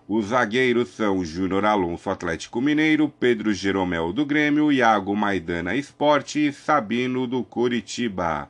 Os 0.07 0.27
zagueiros 0.27 0.89
são 0.89 1.23
Júnior 1.25 1.65
Alonso 1.65 2.09
Atlético 2.09 2.61
Mineiro, 2.61 3.09
Pedro 3.09 3.53
Jeromel 3.53 4.13
do 4.13 4.25
Grêmio, 4.25 4.71
Iago 4.71 5.15
Maidana 5.15 5.75
Esporte 5.75 6.47
e 6.47 6.53
Sabino 6.53 7.25
do 7.25 7.43
Curitiba. 7.43 8.49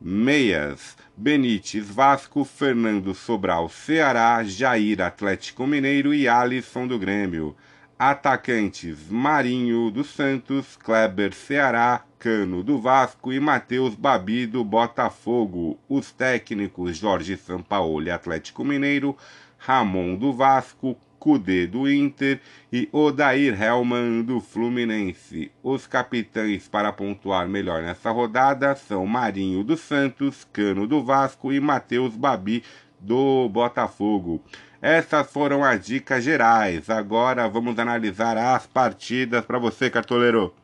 Meias: 0.00 0.96
Benítez 1.16 1.88
Vasco, 1.88 2.44
Fernando 2.44 3.14
Sobral 3.14 3.68
Ceará, 3.68 4.42
Jair 4.44 5.00
Atlético 5.02 5.66
Mineiro 5.66 6.14
e 6.14 6.26
Alisson 6.26 6.86
do 6.86 6.98
Grêmio. 6.98 7.54
Atacantes: 7.98 9.08
Marinho 9.10 9.90
do 9.90 10.04
Santos, 10.04 10.76
Kleber 10.76 11.34
Ceará, 11.34 12.04
Cano 12.24 12.62
do 12.62 12.78
Vasco 12.78 13.34
e 13.34 13.38
Matheus 13.38 13.94
Babi 13.94 14.46
do 14.46 14.64
Botafogo. 14.64 15.78
Os 15.86 16.10
técnicos 16.10 16.96
Jorge 16.96 17.36
Sampaoli, 17.36 18.10
Atlético 18.10 18.64
Mineiro, 18.64 19.14
Ramon 19.58 20.16
do 20.16 20.32
Vasco, 20.32 20.96
Cudê 21.18 21.66
do 21.66 21.86
Inter 21.86 22.40
e 22.72 22.88
Odair 22.90 23.62
Helman 23.62 24.22
do 24.22 24.40
Fluminense. 24.40 25.52
Os 25.62 25.86
capitães 25.86 26.66
para 26.66 26.90
pontuar 26.94 27.46
melhor 27.46 27.82
nessa 27.82 28.10
rodada 28.10 28.74
são 28.74 29.06
Marinho 29.06 29.62
do 29.62 29.76
Santos, 29.76 30.48
Cano 30.50 30.86
do 30.86 31.04
Vasco 31.04 31.52
e 31.52 31.60
Matheus 31.60 32.16
Babi 32.16 32.64
do 32.98 33.50
Botafogo. 33.50 34.42
Essas 34.80 35.30
foram 35.30 35.62
as 35.62 35.84
dicas 35.84 36.24
gerais. 36.24 36.88
Agora 36.88 37.46
vamos 37.50 37.78
analisar 37.78 38.38
as 38.38 38.66
partidas 38.66 39.44
para 39.44 39.58
você, 39.58 39.90
cartoleiro. 39.90 40.54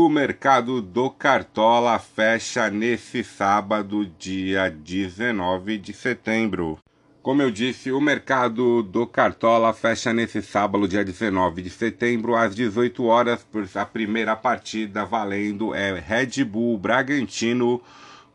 O 0.00 0.08
mercado 0.08 0.80
do 0.80 1.10
Cartola 1.10 1.98
fecha 1.98 2.70
nesse 2.70 3.24
sábado, 3.24 4.06
dia 4.16 4.70
19 4.70 5.76
de 5.76 5.92
setembro, 5.92 6.78
Como 7.20 7.42
eu 7.42 7.50
disse, 7.50 7.90
o 7.90 8.00
mercado 8.00 8.80
do 8.80 9.08
Cartola 9.08 9.72
fecha 9.74 10.12
nesse 10.12 10.40
sábado, 10.40 10.86
dia 10.86 11.04
19 11.04 11.62
de 11.62 11.68
setembro, 11.68 12.36
às 12.36 12.54
18 12.54 13.04
horas, 13.06 13.42
por 13.42 13.68
a 13.74 13.84
primeira 13.84 14.36
partida 14.36 15.04
valendo 15.04 15.74
é 15.74 15.98
Red 15.98 16.44
Bull 16.44 16.78
Bragantino 16.78 17.82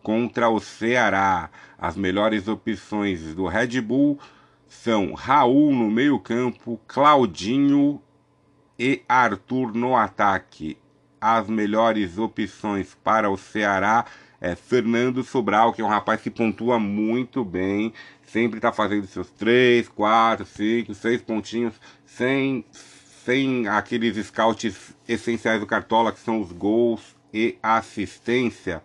contra 0.03 0.50
o 0.50 0.60
Ceará. 0.60 1.50
As 1.77 1.96
melhores 1.96 2.50
opções 2.50 3.34
do 3.34 3.48
Red 3.48 3.79
Bull 3.79 4.20
são 4.67 5.13
Raul 5.13 5.74
no 5.74 5.89
meio-campo, 5.89 6.77
Claudinho 6.86 8.01
e 8.77 9.01
Arthur 9.08 9.74
no 9.74 9.96
ataque. 9.96 10.82
As 11.25 11.48
melhores 11.48 12.18
opções 12.18 12.98
para 13.01 13.30
o 13.30 13.38
Ceará 13.38 14.03
é 14.42 14.56
Fernando 14.56 15.24
Sobral, 15.24 15.72
que 15.72 15.82
é 15.82 15.86
um 15.86 15.88
rapaz 15.88 16.20
que 16.20 16.30
pontua 16.30 16.77
muito 16.77 17.46
bem, 17.46 17.94
sempre 18.25 18.58
está 18.58 18.74
fazendo 18.74 19.08
seus 19.08 19.30
3, 19.30 19.88
4, 19.88 20.46
5, 20.46 20.94
6 20.94 21.22
pontinhos, 21.22 21.75
sem, 22.06 22.65
sem 23.24 23.70
aqueles 23.70 24.18
scouts 24.25 24.94
essenciais 25.08 25.62
do 25.62 25.65
Cartola, 25.65 26.12
que 26.12 26.20
são 26.20 26.42
os 26.42 26.51
gols 26.51 27.15
e 27.34 27.58
assistência. 27.63 28.84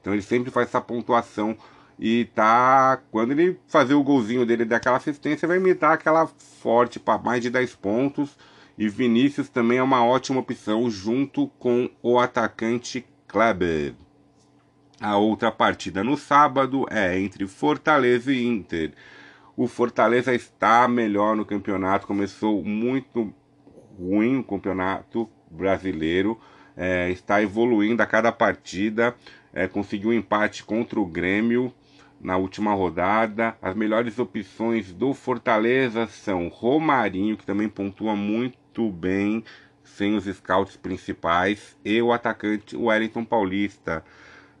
Então 0.00 0.12
ele 0.12 0.22
sempre 0.22 0.52
faz 0.52 0.68
essa 0.68 0.80
pontuação 0.80 1.56
e 1.98 2.26
tá. 2.26 3.00
Quando 3.10 3.32
ele 3.32 3.58
fazer 3.66 3.94
o 3.94 4.04
golzinho 4.04 4.46
dele 4.46 4.64
daquela 4.64 4.98
assistência, 4.98 5.48
vai 5.48 5.56
imitar 5.56 5.94
aquela 5.94 6.28
forte 6.28 7.00
para 7.00 7.18
mais 7.18 7.42
de 7.42 7.50
10 7.50 7.74
pontos. 7.74 8.38
E 8.78 8.88
Vinícius 8.88 9.48
também 9.48 9.78
é 9.78 9.82
uma 9.82 10.04
ótima 10.04 10.40
opção 10.40 10.90
junto 10.90 11.48
com 11.58 11.90
o 12.02 12.18
atacante 12.18 13.04
Kleber. 13.28 13.94
A 15.00 15.16
outra 15.16 15.50
partida 15.50 16.04
no 16.04 16.16
sábado 16.16 16.86
é 16.90 17.18
entre 17.18 17.46
Fortaleza 17.46 18.32
e 18.32 18.46
Inter. 18.46 18.92
O 19.56 19.66
Fortaleza 19.66 20.34
está 20.34 20.88
melhor 20.88 21.36
no 21.36 21.44
campeonato, 21.44 22.06
começou 22.06 22.64
muito 22.64 23.34
ruim 23.98 24.38
o 24.38 24.44
campeonato 24.44 25.28
brasileiro, 25.50 26.40
é, 26.76 27.10
está 27.10 27.42
evoluindo 27.42 28.02
a 28.02 28.06
cada 28.06 28.32
partida, 28.32 29.14
é, 29.52 29.68
conseguiu 29.68 30.10
um 30.10 30.14
empate 30.14 30.64
contra 30.64 30.98
o 30.98 31.04
Grêmio 31.04 31.74
na 32.20 32.36
última 32.36 32.72
rodada. 32.72 33.56
As 33.60 33.74
melhores 33.74 34.18
opções 34.18 34.92
do 34.92 35.12
Fortaleza 35.12 36.06
são 36.06 36.48
Romarinho, 36.48 37.36
que 37.36 37.44
também 37.44 37.68
pontua 37.68 38.16
muito 38.16 38.61
bem 38.90 39.44
sem 39.84 40.16
os 40.16 40.24
scouts 40.24 40.76
principais, 40.76 41.76
e 41.84 42.00
o 42.00 42.12
atacante 42.12 42.76
Wellington 42.76 43.24
Paulista. 43.24 44.04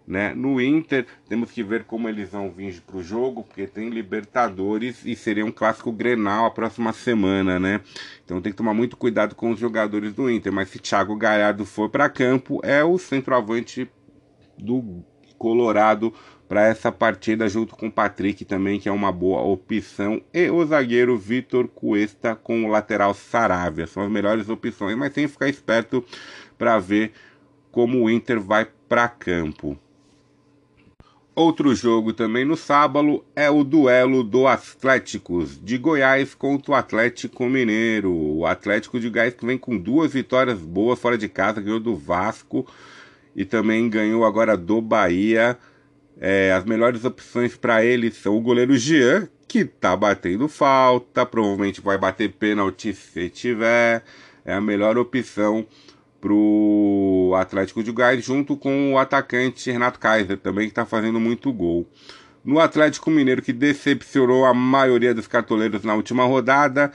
Né? 0.06 0.34
No 0.34 0.60
Inter, 0.60 1.06
temos 1.28 1.52
que 1.52 1.62
ver 1.62 1.84
como 1.84 2.08
eles 2.08 2.30
vão 2.30 2.50
vir 2.50 2.80
para 2.80 2.96
o 2.96 3.02
jogo, 3.02 3.44
porque 3.44 3.66
tem 3.66 3.88
Libertadores 3.88 5.04
e 5.06 5.14
seria 5.14 5.44
um 5.44 5.52
clássico 5.52 5.92
Grenal 5.92 6.44
a 6.44 6.50
próxima 6.50 6.92
semana, 6.92 7.58
né? 7.58 7.80
Então 8.24 8.42
tem 8.42 8.52
que 8.52 8.58
tomar 8.58 8.74
muito 8.74 8.96
cuidado 8.96 9.36
com 9.36 9.52
os 9.52 9.60
jogadores 9.60 10.12
do 10.12 10.28
Inter. 10.28 10.52
Mas 10.52 10.70
se 10.70 10.80
Thiago 10.80 11.16
Galhardo 11.16 11.64
for 11.64 11.88
para 11.88 12.10
campo, 12.10 12.60
é 12.64 12.82
o 12.82 12.98
centroavante 12.98 13.88
do 14.58 15.04
Colorado 15.38 16.12
para 16.52 16.66
essa 16.66 16.92
partida, 16.92 17.48
junto 17.48 17.74
com 17.74 17.86
o 17.86 17.90
Patrick 17.90 18.44
também, 18.44 18.78
que 18.78 18.86
é 18.86 18.92
uma 18.92 19.10
boa 19.10 19.40
opção, 19.40 20.20
e 20.34 20.50
o 20.50 20.62
zagueiro 20.66 21.16
Vitor 21.16 21.66
Cuesta 21.66 22.36
com 22.36 22.66
o 22.66 22.68
lateral 22.68 23.14
Saravia. 23.14 23.86
São 23.86 24.02
as 24.02 24.10
melhores 24.10 24.50
opções, 24.50 24.94
mas 24.94 25.14
tem 25.14 25.24
que 25.24 25.32
ficar 25.32 25.48
esperto 25.48 26.04
para 26.58 26.78
ver 26.78 27.12
como 27.70 28.02
o 28.02 28.10
Inter 28.10 28.38
vai 28.38 28.68
para 28.86 29.08
campo. 29.08 29.78
Outro 31.34 31.74
jogo 31.74 32.12
também 32.12 32.44
no 32.44 32.54
sábado 32.54 33.24
é 33.34 33.48
o 33.48 33.64
duelo 33.64 34.22
do 34.22 34.46
Atléticos 34.46 35.58
de 35.58 35.78
Goiás 35.78 36.34
contra 36.34 36.72
o 36.72 36.74
Atlético 36.74 37.46
Mineiro. 37.46 38.12
O 38.14 38.44
Atlético 38.44 39.00
de 39.00 39.08
Goiás 39.08 39.32
que 39.32 39.46
vem 39.46 39.56
com 39.56 39.78
duas 39.78 40.12
vitórias 40.12 40.58
boas 40.58 40.98
fora 40.98 41.16
de 41.16 41.30
casa, 41.30 41.62
ganhou 41.62 41.80
do 41.80 41.96
Vasco 41.96 42.66
e 43.34 43.42
também 43.42 43.88
ganhou 43.88 44.22
agora 44.26 44.54
do 44.54 44.82
Bahia. 44.82 45.58
É, 46.20 46.52
as 46.52 46.64
melhores 46.64 47.04
opções 47.04 47.56
para 47.56 47.84
ele 47.84 48.10
são 48.10 48.36
o 48.36 48.40
goleiro 48.40 48.76
Jean, 48.76 49.28
que 49.48 49.64
tá 49.64 49.96
batendo 49.96 50.48
falta, 50.48 51.26
provavelmente 51.26 51.80
vai 51.80 51.98
bater 51.98 52.32
pênalti 52.32 52.94
se 52.94 53.28
tiver. 53.28 54.02
É 54.44 54.54
a 54.54 54.60
melhor 54.60 54.96
opção 54.98 55.66
pro 56.20 57.34
Atlético 57.36 57.82
de 57.82 57.90
Goiás, 57.90 58.24
junto 58.24 58.56
com 58.56 58.92
o 58.92 58.98
atacante 58.98 59.70
Renato 59.70 59.98
Kaiser, 59.98 60.38
também 60.38 60.66
que 60.66 60.72
está 60.72 60.86
fazendo 60.86 61.18
muito 61.18 61.52
gol. 61.52 61.86
No 62.44 62.60
Atlético 62.60 63.10
Mineiro, 63.10 63.42
que 63.42 63.52
decepcionou 63.52 64.44
a 64.44 64.54
maioria 64.54 65.14
dos 65.14 65.26
cartoleiros 65.26 65.84
na 65.84 65.94
última 65.94 66.24
rodada, 66.24 66.92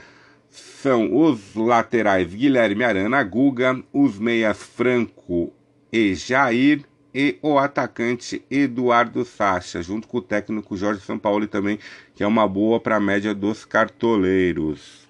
são 0.50 1.14
os 1.14 1.54
laterais 1.54 2.34
Guilherme 2.34 2.84
Arana, 2.84 3.22
Guga, 3.22 3.82
os 3.92 4.18
meias 4.18 4.62
Franco 4.62 5.52
e 5.92 6.14
Jair 6.14 6.84
e 7.14 7.38
o 7.42 7.58
atacante 7.58 8.44
Eduardo 8.50 9.24
Sacha, 9.24 9.82
junto 9.82 10.06
com 10.06 10.18
o 10.18 10.22
técnico 10.22 10.76
Jorge 10.76 11.00
Sampaoli 11.00 11.46
também, 11.46 11.78
que 12.14 12.22
é 12.22 12.26
uma 12.26 12.46
boa 12.46 12.78
para 12.78 12.96
a 12.96 13.00
média 13.00 13.34
dos 13.34 13.64
cartoleiros. 13.64 15.08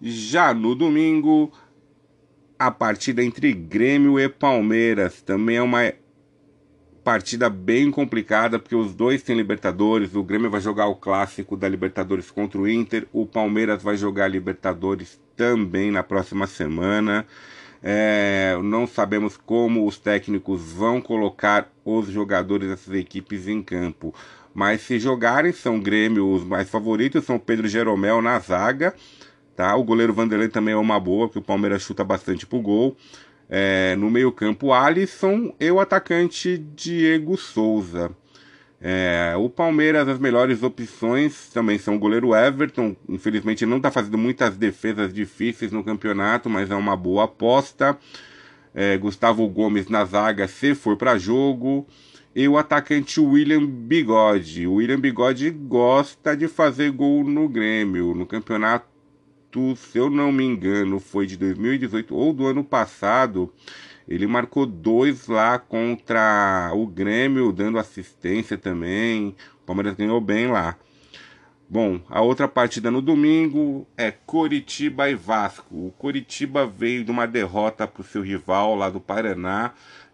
Já 0.00 0.52
no 0.52 0.74
domingo, 0.74 1.52
a 2.58 2.70
partida 2.70 3.22
entre 3.22 3.52
Grêmio 3.52 4.18
e 4.18 4.28
Palmeiras. 4.28 5.22
Também 5.22 5.56
é 5.56 5.62
uma 5.62 5.92
partida 7.04 7.48
bem 7.48 7.90
complicada, 7.90 8.58
porque 8.58 8.74
os 8.74 8.94
dois 8.94 9.22
têm 9.22 9.36
Libertadores. 9.36 10.14
O 10.14 10.22
Grêmio 10.22 10.50
vai 10.50 10.60
jogar 10.60 10.86
o 10.86 10.96
clássico 10.96 11.56
da 11.56 11.68
Libertadores 11.68 12.30
contra 12.30 12.60
o 12.60 12.68
Inter. 12.68 13.06
O 13.12 13.24
Palmeiras 13.24 13.82
vai 13.82 13.96
jogar 13.96 14.28
Libertadores 14.28 15.20
também 15.36 15.90
na 15.90 16.02
próxima 16.02 16.46
semana. 16.46 17.26
É, 17.88 18.58
não 18.64 18.84
sabemos 18.84 19.36
como 19.36 19.86
os 19.86 19.96
técnicos 19.96 20.72
vão 20.72 21.00
colocar 21.00 21.70
os 21.84 22.08
jogadores 22.08 22.68
dessas 22.68 22.94
equipes 22.94 23.46
em 23.46 23.62
campo. 23.62 24.12
Mas 24.52 24.80
se 24.80 24.98
jogarem, 24.98 25.52
são 25.52 25.78
Grêmio 25.78 26.28
os 26.28 26.42
mais 26.42 26.68
favoritos, 26.68 27.24
são 27.24 27.38
Pedro 27.38 27.68
Jeromel 27.68 28.20
na 28.20 28.38
zaga 28.40 28.94
Tá? 29.56 29.74
O 29.74 29.82
goleiro 29.82 30.12
Vanderlei 30.12 30.48
também 30.48 30.74
é 30.74 30.76
uma 30.76 31.00
boa, 31.00 31.26
porque 31.26 31.38
o 31.38 31.42
Palmeiras 31.42 31.80
chuta 31.80 32.04
bastante 32.04 32.46
pro 32.46 32.60
gol. 32.60 32.94
É, 33.48 33.96
no 33.96 34.10
meio-campo, 34.10 34.72
Alisson 34.72 35.54
e 35.58 35.70
o 35.70 35.80
atacante 35.80 36.58
Diego 36.58 37.38
Souza. 37.38 38.10
É, 38.80 39.34
o 39.38 39.48
Palmeiras, 39.48 40.06
as 40.06 40.18
melhores 40.18 40.62
opções 40.62 41.48
também 41.48 41.78
são 41.78 41.96
o 41.96 41.98
goleiro 41.98 42.34
Everton. 42.34 42.94
Infelizmente, 43.08 43.64
não 43.64 43.78
está 43.78 43.90
fazendo 43.90 44.18
muitas 44.18 44.56
defesas 44.56 45.12
difíceis 45.12 45.72
no 45.72 45.82
campeonato, 45.82 46.50
mas 46.50 46.70
é 46.70 46.74
uma 46.74 46.96
boa 46.96 47.24
aposta. 47.24 47.98
É, 48.74 48.96
Gustavo 48.98 49.48
Gomes 49.48 49.88
na 49.88 50.04
zaga, 50.04 50.46
se 50.46 50.74
for 50.74 50.96
para 50.96 51.18
jogo. 51.18 51.86
E 52.34 52.46
o 52.46 52.58
atacante 52.58 53.18
William 53.18 53.64
Bigode. 53.64 54.66
O 54.66 54.74
William 54.74 55.00
Bigode 55.00 55.50
gosta 55.50 56.36
de 56.36 56.46
fazer 56.48 56.90
gol 56.90 57.24
no 57.24 57.48
Grêmio. 57.48 58.14
No 58.14 58.26
campeonato 58.26 58.96
se 59.74 59.98
eu 59.98 60.10
não 60.10 60.30
me 60.30 60.44
engano, 60.44 61.00
foi 61.00 61.26
de 61.26 61.36
2018 61.36 62.14
ou 62.14 62.32
do 62.32 62.46
ano 62.46 62.62
passado. 62.62 63.52
Ele 64.08 64.26
marcou 64.26 64.66
dois 64.66 65.26
lá 65.26 65.58
contra 65.58 66.70
o 66.74 66.86
Grêmio, 66.86 67.52
dando 67.52 67.78
assistência 67.78 68.56
também. 68.56 69.34
O 69.62 69.66
Palmeiras 69.66 69.94
ganhou 69.94 70.20
bem 70.20 70.46
lá. 70.46 70.76
Bom, 71.68 72.00
a 72.08 72.20
outra 72.20 72.46
partida 72.46 72.92
no 72.92 73.02
domingo 73.02 73.88
é 73.96 74.12
Coritiba 74.12 75.10
e 75.10 75.16
Vasco. 75.16 75.74
O 75.74 75.90
Coritiba 75.98 76.64
veio 76.64 77.04
de 77.04 77.10
uma 77.10 77.26
derrota 77.26 77.88
para 77.88 78.02
o 78.02 78.04
seu 78.04 78.22
rival 78.22 78.76
lá 78.76 78.88
do 78.88 79.00
Paraná. 79.00 79.72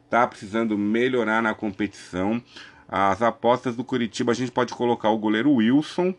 Tá 0.09 0.27
precisando 0.27 0.79
melhorar 0.79 1.43
na 1.43 1.53
competição. 1.53 2.43
As 2.89 3.21
apostas 3.21 3.77
do 3.77 3.85
Curitiba 3.85 4.33
a 4.33 4.35
gente 4.35 4.51
pode 4.51 4.73
colocar 4.73 5.11
o 5.11 5.19
goleiro 5.19 5.53
Wilson, 5.53 6.15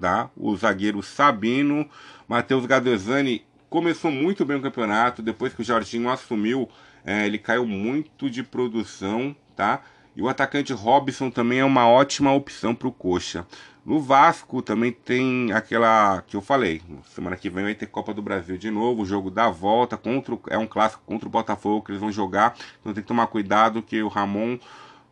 tá? 0.00 0.30
o 0.36 0.56
zagueiro 0.56 1.02
Sabino, 1.02 1.88
Matheus 2.28 2.64
Gadesani 2.64 3.44
começou 3.68 4.10
muito 4.10 4.44
bem 4.44 4.56
o 4.56 4.62
campeonato, 4.62 5.22
depois 5.22 5.52
que 5.52 5.62
o 5.62 5.64
Jorginho 5.64 6.08
assumiu, 6.08 6.68
é, 7.04 7.26
ele 7.26 7.38
caiu 7.38 7.66
muito 7.66 8.30
de 8.30 8.42
produção, 8.42 9.34
tá? 9.54 9.82
E 10.16 10.22
o 10.22 10.28
atacante 10.28 10.72
Robson 10.72 11.28
também 11.28 11.58
é 11.58 11.64
uma 11.64 11.88
ótima 11.88 12.32
opção 12.32 12.74
para 12.74 12.86
o 12.86 12.92
Coxa. 12.92 13.46
No 13.84 14.00
Vasco 14.00 14.62
também 14.62 14.92
tem 14.92 15.52
aquela 15.52 16.22
que 16.22 16.36
eu 16.36 16.40
falei. 16.40 16.80
Semana 17.14 17.36
que 17.36 17.50
vem 17.50 17.64
vai 17.64 17.74
ter 17.74 17.86
Copa 17.86 18.14
do 18.14 18.22
Brasil 18.22 18.56
de 18.56 18.70
novo, 18.70 19.02
o 19.02 19.06
jogo 19.06 19.30
da 19.30 19.50
volta 19.50 19.96
contra 19.96 20.38
é 20.48 20.56
um 20.56 20.66
clássico 20.66 21.02
contra 21.04 21.28
o 21.28 21.30
Botafogo 21.30 21.84
que 21.84 21.90
eles 21.90 22.00
vão 22.00 22.10
jogar. 22.10 22.56
Então 22.80 22.94
tem 22.94 23.02
que 23.02 23.08
tomar 23.08 23.26
cuidado 23.26 23.82
que 23.82 24.02
o 24.02 24.08
Ramon 24.08 24.58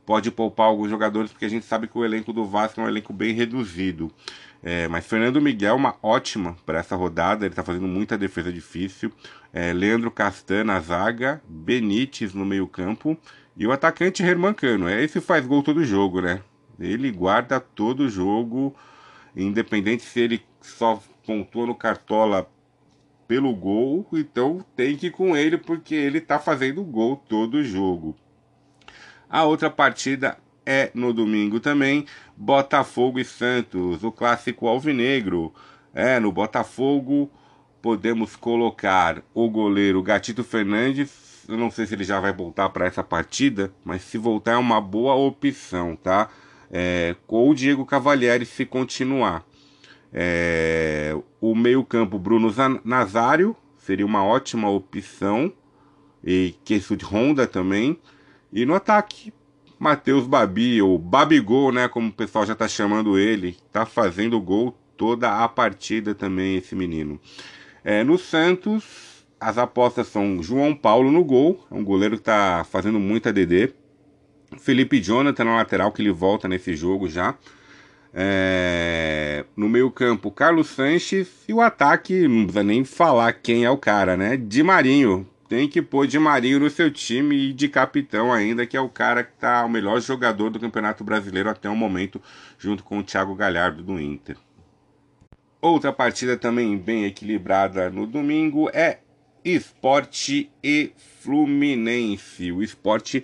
pode 0.06 0.30
poupar 0.30 0.66
alguns 0.68 0.88
jogadores 0.88 1.30
porque 1.30 1.44
a 1.44 1.50
gente 1.50 1.66
sabe 1.66 1.86
que 1.86 1.98
o 1.98 2.04
elenco 2.04 2.32
do 2.32 2.44
Vasco 2.44 2.80
é 2.80 2.84
um 2.84 2.88
elenco 2.88 3.12
bem 3.12 3.34
reduzido. 3.34 4.10
É, 4.62 4.86
mas 4.86 5.04
Fernando 5.06 5.40
Miguel 5.40 5.72
é 5.72 5.76
uma 5.76 5.96
ótima 6.00 6.56
para 6.64 6.78
essa 6.78 6.94
rodada, 6.94 7.44
ele 7.44 7.52
está 7.52 7.64
fazendo 7.64 7.88
muita 7.88 8.16
defesa 8.16 8.52
difícil. 8.52 9.12
É, 9.52 9.72
Leandro 9.72 10.10
Castan 10.10 10.64
na 10.64 10.78
zaga, 10.80 11.42
Benítez 11.48 12.32
no 12.32 12.46
meio-campo 12.46 13.18
e 13.56 13.66
o 13.66 13.72
atacante 13.72 14.22
Herman 14.22 14.54
Cano. 14.54 14.88
É 14.88 15.02
esse 15.02 15.20
faz 15.20 15.44
gol 15.44 15.62
todo 15.62 15.84
jogo, 15.84 16.20
né? 16.20 16.40
Ele 16.78 17.10
guarda 17.10 17.58
todo 17.58 18.08
jogo. 18.08 18.74
Independente 19.34 20.04
se 20.04 20.20
ele 20.20 20.42
só 20.60 21.02
pontua 21.26 21.66
no 21.66 21.74
Cartola 21.74 22.48
pelo 23.26 23.54
gol, 23.54 24.06
então 24.12 24.64
tem 24.76 24.96
que 24.96 25.06
ir 25.06 25.10
com 25.10 25.36
ele 25.36 25.56
porque 25.56 25.94
ele 25.94 26.18
está 26.18 26.38
fazendo 26.38 26.84
gol 26.84 27.16
todo 27.16 27.64
jogo. 27.64 28.14
A 29.28 29.44
outra 29.44 29.70
partida 29.70 30.36
é 30.64 30.90
no 30.94 31.12
domingo 31.12 31.60
também, 31.60 32.06
Botafogo 32.36 33.18
e 33.18 33.24
Santos, 33.24 34.02
o 34.02 34.12
clássico 34.12 34.66
alvinegro. 34.66 35.52
É, 35.94 36.18
no 36.18 36.32
Botafogo 36.32 37.30
podemos 37.80 38.36
colocar 38.36 39.22
o 39.34 39.50
goleiro 39.50 40.02
Gatito 40.02 40.44
Fernandes. 40.44 41.44
Eu 41.48 41.56
não 41.56 41.70
sei 41.70 41.86
se 41.86 41.94
ele 41.94 42.04
já 42.04 42.20
vai 42.20 42.32
voltar 42.32 42.68
para 42.70 42.86
essa 42.86 43.02
partida, 43.02 43.72
mas 43.84 44.02
se 44.02 44.16
voltar 44.16 44.52
é 44.52 44.56
uma 44.56 44.80
boa 44.80 45.14
opção, 45.14 45.96
tá? 45.96 46.28
É, 46.70 47.16
ou 47.26 47.50
o 47.50 47.54
Diego 47.54 47.84
Cavalieri 47.84 48.46
se 48.46 48.64
continuar. 48.64 49.44
É, 50.12 51.14
o 51.40 51.54
meio-campo 51.54 52.18
Bruno 52.18 52.54
Nazário 52.84 53.56
seria 53.76 54.06
uma 54.06 54.24
ótima 54.24 54.70
opção. 54.70 55.52
E 56.24 56.54
de 56.64 57.04
Honda 57.04 57.46
também. 57.48 57.98
E 58.52 58.64
no 58.64 58.74
ataque, 58.74 59.32
Matheus 59.82 60.28
Babi, 60.28 60.80
ou 60.80 60.96
Babigol, 60.96 61.72
né? 61.72 61.88
Como 61.88 62.08
o 62.08 62.12
pessoal 62.12 62.46
já 62.46 62.52
está 62.52 62.68
chamando 62.68 63.18
ele. 63.18 63.56
Tá 63.72 63.84
fazendo 63.84 64.40
gol 64.40 64.78
toda 64.96 65.42
a 65.42 65.48
partida 65.48 66.14
também, 66.14 66.56
esse 66.56 66.76
menino. 66.76 67.18
É, 67.82 68.04
no 68.04 68.16
Santos, 68.16 69.24
as 69.40 69.58
apostas 69.58 70.06
são 70.06 70.40
João 70.40 70.72
Paulo 70.72 71.10
no 71.10 71.24
gol. 71.24 71.66
É 71.68 71.74
um 71.74 71.82
goleiro 71.82 72.16
que 72.16 72.22
tá 72.22 72.64
fazendo 72.70 73.00
muita 73.00 73.32
DD. 73.32 73.72
Felipe 74.56 75.02
Jonathan 75.02 75.46
na 75.46 75.56
lateral, 75.56 75.90
que 75.90 76.00
ele 76.00 76.12
volta 76.12 76.46
nesse 76.46 76.76
jogo 76.76 77.08
já. 77.08 77.34
É, 78.14 79.44
no 79.56 79.68
meio 79.68 79.90
campo, 79.90 80.30
Carlos 80.30 80.68
Sanches 80.68 81.28
e 81.48 81.52
o 81.52 81.60
ataque, 81.60 82.28
não 82.28 82.44
precisa 82.44 82.62
nem 82.62 82.84
falar 82.84 83.32
quem 83.32 83.64
é 83.64 83.70
o 83.70 83.76
cara, 83.76 84.16
né? 84.16 84.36
Di 84.36 84.62
Marinho. 84.62 85.26
Tem 85.52 85.68
que 85.68 85.82
pôr 85.82 86.06
Di 86.06 86.18
Marinho 86.18 86.58
no 86.60 86.70
seu 86.70 86.90
time 86.90 87.36
e 87.36 87.52
de 87.52 87.68
capitão 87.68 88.32
ainda, 88.32 88.66
que 88.66 88.74
é 88.74 88.80
o 88.80 88.88
cara 88.88 89.22
que 89.22 89.34
tá 89.34 89.62
o 89.66 89.68
melhor 89.68 90.00
jogador 90.00 90.48
do 90.48 90.58
Campeonato 90.58 91.04
Brasileiro 91.04 91.50
até 91.50 91.68
o 91.68 91.76
momento, 91.76 92.22
junto 92.58 92.82
com 92.82 92.98
o 92.98 93.02
Thiago 93.02 93.34
Galhardo 93.34 93.82
do 93.82 94.00
Inter. 94.00 94.38
Outra 95.60 95.92
partida 95.92 96.38
também 96.38 96.78
bem 96.78 97.04
equilibrada 97.04 97.90
no 97.90 98.06
domingo 98.06 98.70
é 98.72 99.00
Esporte 99.44 100.50
e 100.64 100.92
Fluminense. 101.20 102.50
O 102.50 102.62
Esporte 102.62 103.22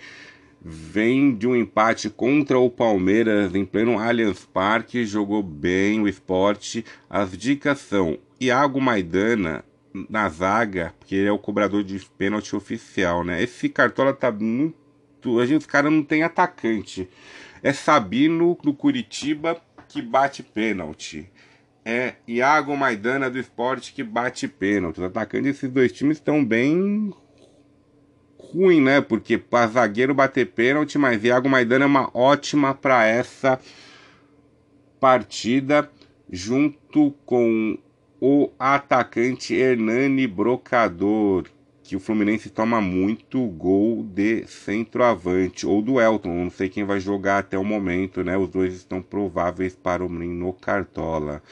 vem 0.60 1.34
de 1.34 1.46
um 1.46 1.56
empate 1.56 2.10
contra 2.10 2.58
o 2.58 2.68
Palmeiras 2.68 3.54
em 3.54 3.64
pleno 3.64 3.98
Allianz 3.98 4.44
Parque, 4.44 5.06
jogou 5.06 5.42
bem 5.42 6.02
o 6.02 6.06
esporte. 6.06 6.84
As 7.08 7.32
dicas 7.32 7.78
são 7.78 8.18
Iago 8.38 8.82
Maidana 8.82 9.64
na 10.08 10.28
zaga, 10.28 10.94
porque 10.98 11.14
ele 11.14 11.28
é 11.28 11.32
o 11.32 11.38
cobrador 11.38 11.82
de 11.82 11.98
pênalti 12.16 12.54
oficial, 12.54 13.24
né? 13.24 13.42
Esse 13.42 13.68
cartola 13.68 14.12
tá 14.12 14.30
muito. 14.30 15.40
A 15.40 15.46
gente, 15.46 15.60
os 15.60 15.66
caras 15.66 15.92
não 15.92 16.02
tem 16.02 16.22
atacante. 16.22 17.08
É 17.62 17.72
Sabino 17.72 18.56
do 18.62 18.72
Curitiba 18.72 19.60
que 19.88 20.02
bate 20.02 20.42
pênalti. 20.42 21.30
É 21.84 22.14
Iago 22.26 22.76
Maidana 22.76 23.30
do 23.30 23.38
esporte 23.38 23.92
que 23.92 24.02
bate 24.02 24.46
pênalti. 24.46 24.98
Os 24.98 25.04
atacantes 25.04 25.54
desses 25.54 25.70
dois 25.70 25.90
times 25.90 26.18
estão 26.18 26.44
bem 26.44 27.12
ruim, 28.38 28.80
né? 28.80 29.00
Porque 29.00 29.38
para 29.38 29.68
zagueiro 29.68 30.14
bater 30.14 30.46
pênalti, 30.46 30.98
mas 30.98 31.24
Iago 31.24 31.48
Maidana 31.48 31.84
é 31.84 31.88
uma 31.88 32.10
ótima 32.14 32.74
para 32.74 33.06
essa 33.06 33.58
partida, 35.00 35.90
junto 36.30 37.12
com 37.24 37.78
o 38.20 38.50
atacante 38.58 39.54
Hernani 39.54 40.26
Brocador, 40.26 41.44
que 41.84 41.96
o 41.96 42.00
Fluminense 42.00 42.50
toma 42.50 42.80
muito 42.80 43.46
gol 43.46 44.02
de 44.02 44.46
centroavante, 44.46 45.66
ou 45.66 45.80
do 45.80 46.00
Elton, 46.00 46.44
não 46.44 46.50
sei 46.50 46.68
quem 46.68 46.84
vai 46.84 47.00
jogar 47.00 47.38
até 47.38 47.56
o 47.56 47.64
momento, 47.64 48.22
né? 48.22 48.36
Os 48.36 48.48
dois 48.50 48.74
estão 48.74 49.00
prováveis 49.00 49.74
para 49.74 50.04
o 50.04 50.08
no 50.08 50.52
Cartola. 50.52 51.42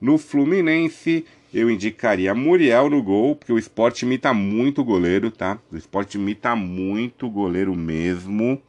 No 0.00 0.16
Fluminense, 0.16 1.24
eu 1.52 1.68
indicaria 1.68 2.34
Muriel 2.34 2.88
no 2.88 3.02
gol, 3.02 3.34
porque 3.34 3.52
o 3.52 3.58
esporte 3.58 4.04
imita 4.04 4.32
muito 4.32 4.84
goleiro, 4.84 5.30
tá? 5.30 5.58
O 5.72 5.76
esporte 5.76 6.16
imita 6.16 6.54
muito 6.54 7.28
goleiro 7.28 7.74
mesmo. 7.74 8.62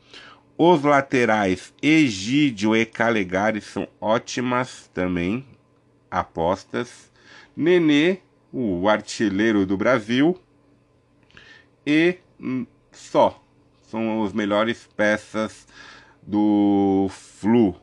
Os 0.58 0.82
laterais 0.84 1.74
Egídio 1.82 2.76
e 2.76 2.86
Calegari 2.86 3.62
são 3.62 3.88
ótimas 4.00 4.90
também 4.94 5.46
apostas. 6.10 7.11
Nenê, 7.56 8.18
o 8.52 8.88
artilheiro 8.88 9.66
do 9.66 9.78
Brasil. 9.78 10.38
E 11.86 12.18
só. 12.92 13.42
São 13.82 14.24
as 14.24 14.34
melhores 14.34 14.88
peças 14.96 15.68
do 16.22 17.08
Flu. 17.10 17.76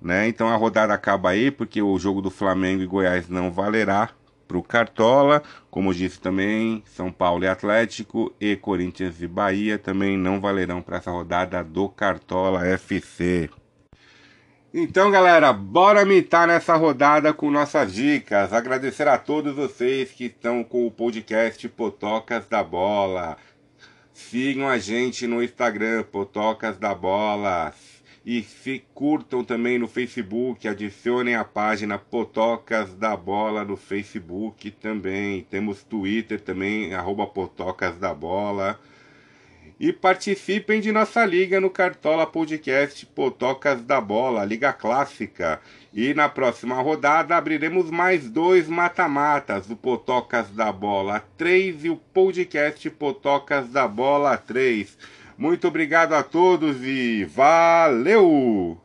Né? 0.00 0.28
Então 0.28 0.48
a 0.48 0.56
rodada 0.56 0.92
acaba 0.94 1.30
aí, 1.30 1.50
porque 1.50 1.80
o 1.82 1.98
jogo 1.98 2.20
do 2.20 2.30
Flamengo 2.30 2.82
e 2.82 2.86
Goiás 2.86 3.28
não 3.28 3.50
valerá 3.50 4.10
para 4.46 4.58
o 4.58 4.62
Cartola. 4.62 5.42
Como 5.70 5.94
disse 5.94 6.20
também, 6.20 6.82
São 6.86 7.10
Paulo 7.10 7.44
e 7.44 7.48
Atlético 7.48 8.32
e 8.40 8.56
Corinthians 8.56 9.20
e 9.20 9.26
Bahia 9.26 9.78
também 9.78 10.16
não 10.16 10.40
valerão 10.40 10.80
para 10.82 10.98
essa 10.98 11.10
rodada 11.10 11.62
do 11.64 11.88
Cartola 11.88 12.66
FC. 12.66 13.50
Então, 14.76 15.08
galera, 15.08 15.52
bora 15.52 16.04
mitar 16.04 16.48
nessa 16.48 16.74
rodada 16.74 17.32
com 17.32 17.48
nossas 17.48 17.94
dicas. 17.94 18.52
Agradecer 18.52 19.06
a 19.06 19.16
todos 19.16 19.54
vocês 19.54 20.10
que 20.10 20.24
estão 20.24 20.64
com 20.64 20.84
o 20.84 20.90
podcast 20.90 21.68
Potocas 21.68 22.48
da 22.48 22.60
Bola. 22.60 23.36
Sigam 24.12 24.66
a 24.66 24.76
gente 24.76 25.28
no 25.28 25.40
Instagram, 25.40 26.02
Potocas 26.02 26.76
da 26.76 26.92
Bola. 26.92 27.72
E 28.26 28.42
se 28.42 28.82
curtam 28.92 29.44
também 29.44 29.78
no 29.78 29.86
Facebook, 29.86 30.66
adicionem 30.66 31.36
a 31.36 31.44
página 31.44 31.96
Potocas 31.96 32.96
da 32.96 33.16
Bola 33.16 33.64
no 33.64 33.76
Facebook 33.76 34.72
também. 34.72 35.46
Temos 35.48 35.84
Twitter 35.84 36.40
também, 36.40 36.94
arroba 36.94 37.28
Potocas 37.28 37.96
da 37.96 38.12
Bola. 38.12 38.80
E 39.78 39.92
participem 39.92 40.80
de 40.80 40.92
nossa 40.92 41.24
liga 41.26 41.60
no 41.60 41.68
Cartola 41.68 42.26
Podcast 42.26 43.04
Potocas 43.06 43.82
da 43.82 44.00
Bola, 44.00 44.44
Liga 44.44 44.72
Clássica. 44.72 45.60
E 45.92 46.14
na 46.14 46.28
próxima 46.28 46.80
rodada 46.80 47.36
abriremos 47.36 47.90
mais 47.90 48.30
dois 48.30 48.68
mata-matas, 48.68 49.68
o 49.68 49.76
Potocas 49.76 50.48
da 50.50 50.70
Bola 50.70 51.24
3 51.36 51.86
e 51.86 51.90
o 51.90 51.96
podcast 51.96 52.88
Potocas 52.90 53.68
da 53.68 53.88
Bola 53.88 54.36
3. 54.36 54.96
Muito 55.36 55.66
obrigado 55.66 56.12
a 56.12 56.22
todos 56.22 56.76
e 56.84 57.24
valeu! 57.24 58.83